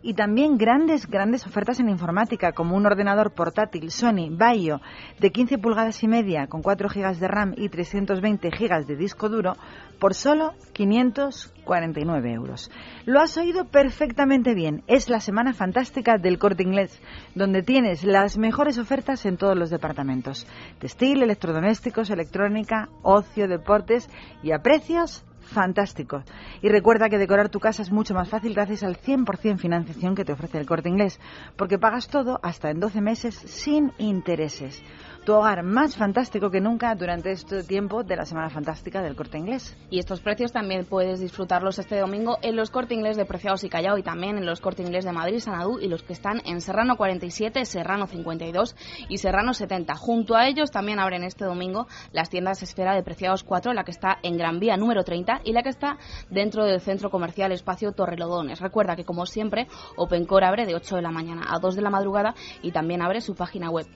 [0.06, 4.80] y también grandes, grandes ofertas en informática, como un ordenador portátil Sony Vaio
[5.18, 9.28] de 15 pulgadas y media con 4 GB de RAM y 320 GB de disco
[9.28, 9.54] duro
[9.98, 12.70] por solo 549 euros.
[13.04, 14.84] Lo has oído perfectamente bien.
[14.86, 17.02] Es la semana fantástica del corte inglés,
[17.34, 20.46] donde tienes las mejores ofertas en todos los departamentos.
[20.78, 24.08] Textil, electrodomésticos, electrónica, ocio, deportes
[24.44, 26.22] y a precios fantástico.
[26.62, 30.24] Y recuerda que decorar tu casa es mucho más fácil gracias al 100% financiación que
[30.24, 31.20] te ofrece el corte inglés,
[31.56, 34.82] porque pagas todo hasta en 12 meses sin intereses.
[35.26, 39.36] Tu hogar más fantástico que nunca durante este tiempo de la Semana Fantástica del Corte
[39.36, 39.76] Inglés.
[39.90, 43.68] Y estos precios también puedes disfrutarlos este domingo en los Corte Inglés de Preciados y
[43.68, 46.60] Callao y también en los Corte Inglés de Madrid, Sanadú y los que están en
[46.60, 48.76] Serrano 47, Serrano 52
[49.08, 49.96] y Serrano 70.
[49.96, 53.90] Junto a ellos también abren este domingo las tiendas Esfera de Preciados 4, la que
[53.90, 55.98] está en Gran Vía número 30 y la que está
[56.30, 58.60] dentro del centro comercial Espacio Torrelodones.
[58.60, 59.66] Recuerda que como siempre
[59.96, 63.20] OpenCore abre de 8 de la mañana a 2 de la madrugada y también abre
[63.20, 63.88] su página web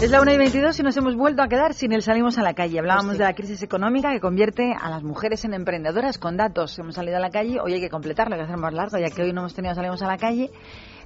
[0.00, 2.42] Es la 1 y 22 y nos hemos vuelto a quedar sin el salimos a
[2.42, 2.78] la calle.
[2.78, 6.78] Hablábamos de la crisis económica que convierte a las mujeres en emprendedoras con datos.
[6.78, 9.10] Hemos salido a la calle, hoy hay que completarlo, hay que hacer más largo, ya
[9.10, 10.50] que hoy no hemos tenido salimos a la calle.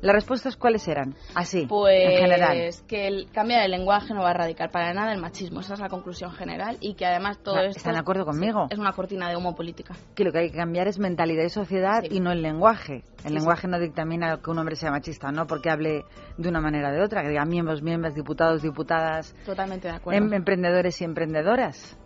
[0.00, 1.14] ¿Las respuestas cuáles eran?
[1.34, 2.58] Así, Pues en general.
[2.86, 5.60] que el cambiar el lenguaje no va a erradicar para nada el machismo.
[5.60, 8.66] Esa es la conclusión general y que además todo sea, esto ¿están de acuerdo conmigo?
[8.70, 9.94] es una cortina de humo política.
[10.14, 13.02] Que lo que hay que cambiar es mentalidad y sociedad y no el lenguaje.
[13.24, 16.04] El Sí, lenguaje no dictamina que un hombre sea machista, no porque hable
[16.36, 20.18] de una manera o de otra, que diga miembros, miembros, diputados, diputadas, Totalmente de acuerdo.
[20.24, 21.98] em- emprendedores y emprendedoras.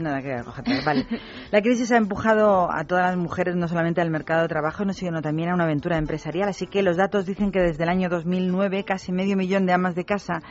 [0.00, 0.42] Nada que
[0.84, 1.06] vale.
[1.50, 5.20] La crisis ha empujado a todas las mujeres no solamente al mercado de trabajo, sino
[5.20, 6.48] también a una aventura empresarial.
[6.48, 9.94] Así que los datos dicen que desde el año 2009 casi medio millón de amas
[9.94, 10.42] de casa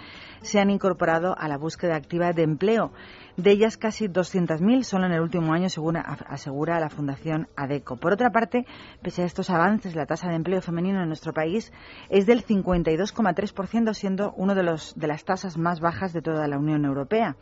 [0.41, 2.91] se han incorporado a la búsqueda activa de empleo.
[3.38, 7.97] De ellas, casi 200.000 solo en el último año, según asegura la Fundación ADECO.
[7.97, 8.65] Por otra parte,
[9.01, 11.71] pese a estos avances, la tasa de empleo femenino en nuestro país
[12.09, 14.63] es del 52,3%, siendo uno de,
[14.95, 17.38] de las tasas más bajas de toda la Unión Europea.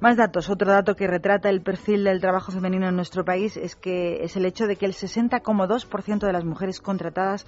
[0.00, 0.48] Más datos.
[0.48, 4.34] Otro dato que retrata el perfil del trabajo femenino en nuestro país es que es
[4.34, 7.44] el hecho de que el 60,2% de las mujeres contratadas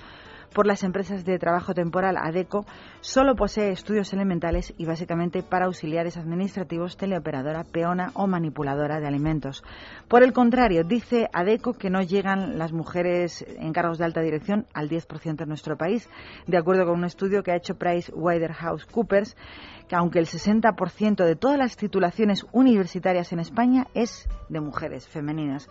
[0.53, 2.67] por las empresas de trabajo temporal ADECO
[3.01, 9.65] solo posee estudios elementales y básicamente para auxiliares administrativos, teleoperadora, peona o manipuladora de alimentos.
[10.09, 14.67] Por el contrario, dice ADECO que no llegan las mujeres en cargos de alta dirección
[14.75, 16.09] al 10% en nuestro país,
[16.47, 19.37] de acuerdo con un estudio que ha hecho PricewaterhouseCoopers,
[19.93, 25.69] que aunque el 60% de todas las titulaciones universitarias en España es de mujeres femeninas.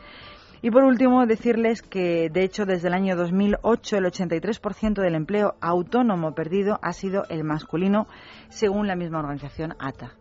[0.61, 5.55] Y por último, decirles que, de hecho, desde el año 2008 el 83% del empleo
[5.59, 8.05] autónomo perdido ha sido el masculino,
[8.49, 10.11] según la misma organización ATA.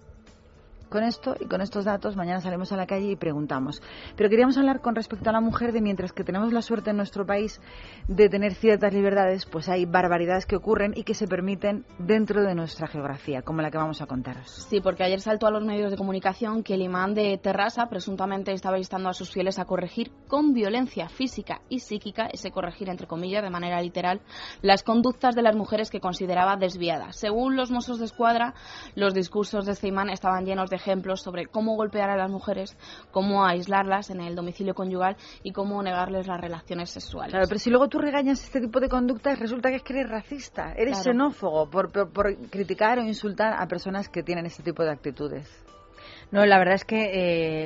[0.91, 3.81] Con esto y con estos datos, mañana salimos a la calle y preguntamos.
[4.17, 6.97] Pero queríamos hablar con respecto a la mujer de mientras que tenemos la suerte en
[6.97, 7.61] nuestro país
[8.09, 12.57] de tener ciertas libertades, pues hay barbaridades que ocurren y que se permiten dentro de
[12.57, 14.67] nuestra geografía, como la que vamos a contaros.
[14.69, 18.53] Sí, porque ayer saltó a los medios de comunicación que el imán de Terrassa presuntamente
[18.53, 23.07] estaba instando a sus fieles a corregir con violencia física y psíquica, ese corregir entre
[23.07, 24.23] comillas de manera literal,
[24.61, 27.15] las conductas de las mujeres que consideraba desviadas.
[27.15, 28.55] Según los Mossos de Escuadra,
[28.97, 32.77] los discursos de este imán estaban llenos de ejemplos sobre cómo golpear a las mujeres,
[33.11, 37.32] cómo aislarlas en el domicilio conyugal y cómo negarles las relaciones sexuales.
[37.32, 40.11] Claro, pero si luego tú regañas este tipo de conductas, resulta que es que eres
[40.11, 41.02] racista, eres Claro.
[41.12, 45.48] xenófobo por, por- por criticar o insultar a personas que tienen este tipo de actitudes.
[46.32, 47.11] No, la verdad es que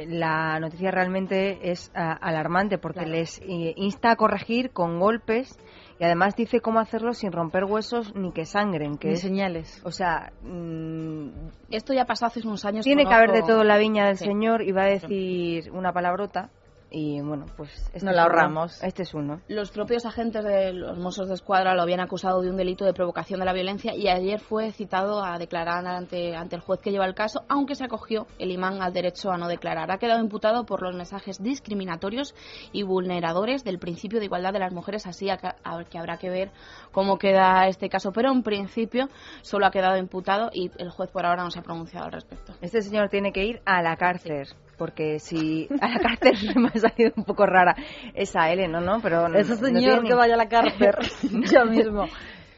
[0.02, 5.58] eh, la noticia realmente es ah, alarmante porque les eh, insta a corregir con golpes
[6.04, 8.98] y además dice cómo hacerlo sin romper huesos ni que sangren.
[8.98, 9.80] Que Ni es- señales.
[9.84, 11.28] O sea, mm,
[11.70, 12.84] Esto ya pasó hace unos años.
[12.84, 14.26] tiene que haber de todo la viña del Sí.
[14.26, 16.50] Señor y va a decir una palabrota
[16.96, 18.32] y bueno, pues este Nos la uno.
[18.34, 18.80] ahorramos.
[18.84, 19.40] Este es uno.
[19.48, 22.92] Los propios agentes de los Mossos de Escuadra lo habían acusado de un delito de
[22.94, 26.92] provocación de la violencia y ayer fue citado a declarar ante, ante el juez que
[26.92, 29.90] lleva el caso, aunque se acogió el imán al derecho a no declarar.
[29.90, 32.34] Ha quedado imputado por los mensajes discriminatorios
[32.72, 36.30] y vulneradores del principio de igualdad de las mujeres, así a- a- que habrá que
[36.30, 36.52] ver
[36.92, 38.12] cómo queda este caso.
[38.12, 39.08] Pero en principio
[39.42, 42.52] solo ha quedado imputado y el juez por ahora no se ha pronunciado al respecto.
[42.60, 44.46] Este señor tiene que ir a la cárcel.
[44.76, 47.74] Porque si a la cárcel me ha salido un poco rara
[48.14, 48.80] esa L, ¿no?
[48.80, 50.92] no pero no- Ese no señor ni- que vaya a la cárcel
[51.50, 52.06] ya mismo.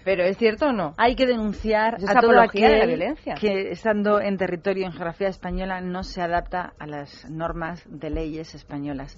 [0.05, 0.94] Pero es cierto o no?
[0.98, 3.34] Hay que denunciar Es a todo apología de la aquel violencia.
[3.34, 8.55] que estando en territorio en geografía española no se adapta a las normas de leyes
[8.55, 9.16] españolas.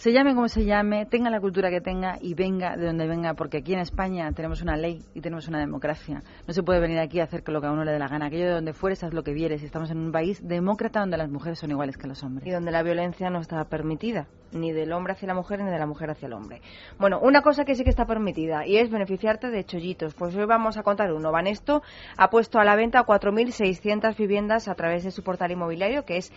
[0.00, 3.34] Se llame como se llame, tenga la cultura que tenga y venga de donde venga,
[3.34, 6.22] porque aquí en España tenemos una ley y tenemos una democracia.
[6.46, 8.28] No se puede venir aquí a hacer lo que a uno le dé la gana.
[8.28, 9.62] Aquello de donde fueres, haz lo que vieres.
[9.62, 12.46] Estamos en un país demócrata donde las mujeres son iguales que los hombres.
[12.46, 15.78] y donde la violencia no está permitida, ni del hombre hacia la mujer ni de
[15.78, 16.62] la mujer hacia el hombre.
[16.98, 20.14] Bueno, una cosa que sí que está permitida y es beneficiarte de chollitos.
[20.14, 21.30] Pues hoy vamos a contar uno.
[21.30, 21.82] Banesto
[22.16, 26.32] ha puesto a la venta 4.600 viviendas a través de su portal inmobiliario que es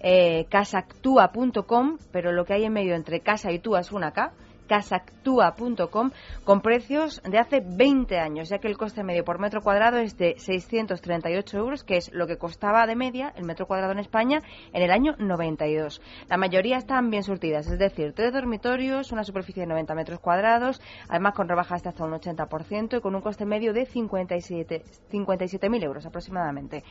[0.00, 4.32] eh, casactua.com, pero lo que hay en medio entre casa y túa es una K
[4.68, 6.10] casactua.com
[6.44, 10.16] con precios de hace 20 años, ya que el coste medio por metro cuadrado es
[10.16, 14.42] de 638 euros, que es lo que costaba de media el metro cuadrado en España
[14.72, 16.00] en el año 92.
[16.28, 20.80] La mayoría están bien surtidas, es decir, tres dormitorios, una superficie de 90 metros cuadrados,
[21.08, 25.82] además con rebajas de hasta un 80% y con un coste medio de 57 57.000
[25.84, 26.84] euros aproximadamente.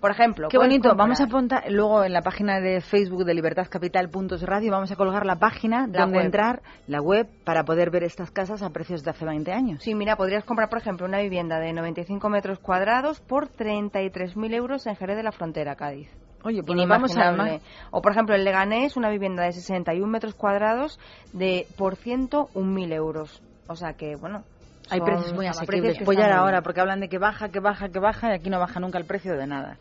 [0.00, 0.88] Por ejemplo, Qué bonito.
[0.90, 4.70] comprar- Vamos a apuntar luego en la página de Facebook de Libertad Capital Puntos Radio,
[4.72, 6.26] vamos a colgar la página La donde web.
[6.26, 9.82] entrar, la web, para poder ver estas casas a precios de hace 20 años.
[9.82, 14.86] Sí, mira, podrías comprar, por ejemplo, una vivienda de 95 metros cuadrados por 33.000 euros
[14.86, 16.08] en Jerez de la Frontera, Cádiz.
[16.44, 17.60] Oye, pues vamos a Inimaginable.
[17.90, 20.98] O, por ejemplo, en Leganés, una vivienda de 61 metros cuadrados
[21.32, 23.42] de por 101.000 euros.
[23.66, 24.44] O sea que, bueno...
[24.90, 26.00] Hay precios muy asequibles.
[26.00, 28.80] muy ahora, porque hablan de que baja, que baja, que baja, y aquí no baja
[28.80, 29.76] nunca el precio de nada.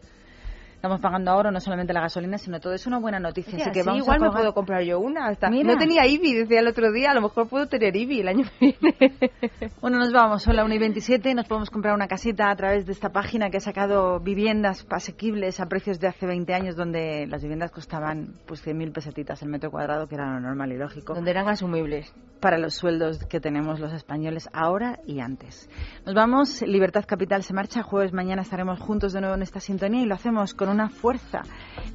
[0.78, 2.74] Estamos pagando ahora no solamente la gasolina, sino todo.
[2.74, 3.49] Es una buena noticia.
[3.49, 5.26] Hostia, así que sí, vamos igual a me puedo comprar yo una.
[5.26, 5.49] Hasta...
[5.49, 5.74] Mira.
[5.74, 7.10] No tenía IBI, decía el otro día.
[7.10, 9.18] A lo mejor puedo tener IBI el año que viene.
[9.82, 10.44] Bueno, nos vamos.
[10.44, 11.34] Son la 1 y 27.
[11.34, 15.60] Nos podemos comprar una casita a través de esta página que ha sacado viviendas asequibles
[15.60, 19.72] a precios de hace 20 años, donde las viviendas costaban pues 100.000 pesetitas el metro
[19.72, 21.16] cuadrado, que era lo normal y lógico.
[21.16, 22.14] Donde eran asumibles.
[22.40, 25.68] Para los sueldos que tenemos los españoles ahora y antes.
[26.06, 26.62] Nos vamos.
[26.62, 27.82] Libertad Capital se marcha.
[27.82, 31.41] Jueves mañana estaremos juntos de nuevo en esta sintonía y lo hacemos con una fuerza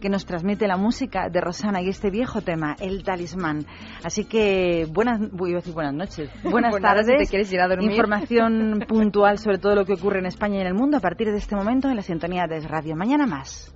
[0.00, 3.66] que nos transmite la música de Rosana y este viejo tema, El Talismán.
[4.04, 7.06] Así que buenas, voy a decir buenas noches, buenas nada, tardes.
[7.06, 7.90] si te quieres ir a dormir.
[7.90, 11.30] Información puntual sobre todo lo que ocurre en España y en el mundo a partir
[11.30, 12.96] de este momento en la sintonía de Radio.
[12.96, 13.72] Mañana más.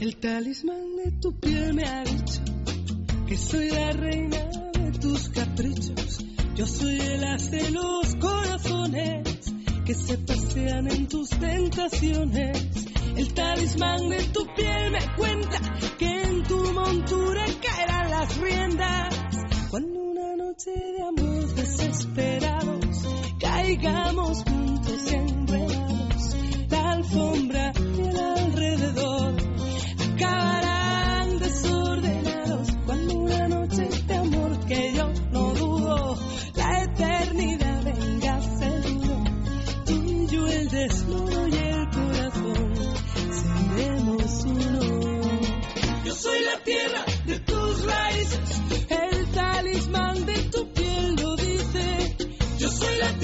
[0.00, 2.42] El talismán de tu piel me ha dicho
[3.26, 4.38] que soy la reina
[4.72, 6.24] de tus caprichos.
[6.54, 9.52] Yo soy el as de los corazones
[9.84, 12.93] que se pasean en tus tentaciones.
[13.16, 15.58] El talismán de tu piel me cuenta
[15.98, 19.14] que en tu montura caerán las riendas.
[19.70, 23.06] Cuando una noche de amor desesperados
[23.40, 26.36] caigamos juntos enredados,
[26.70, 29.34] la alfombra y el alrededor
[30.12, 30.63] acabarán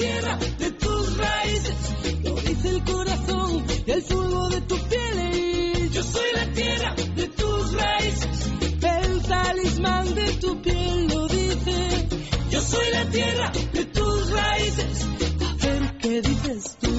[0.01, 1.75] de tus raíces.
[2.23, 5.89] Lo dice el corazón, y el fuego de tu piel.
[5.91, 8.49] Yo soy la tierra de tus raíces.
[8.81, 12.07] El talismán de tu piel lo dice.
[12.49, 15.05] Yo soy la tierra de tus raíces.
[15.41, 16.91] A ver qué dices tú.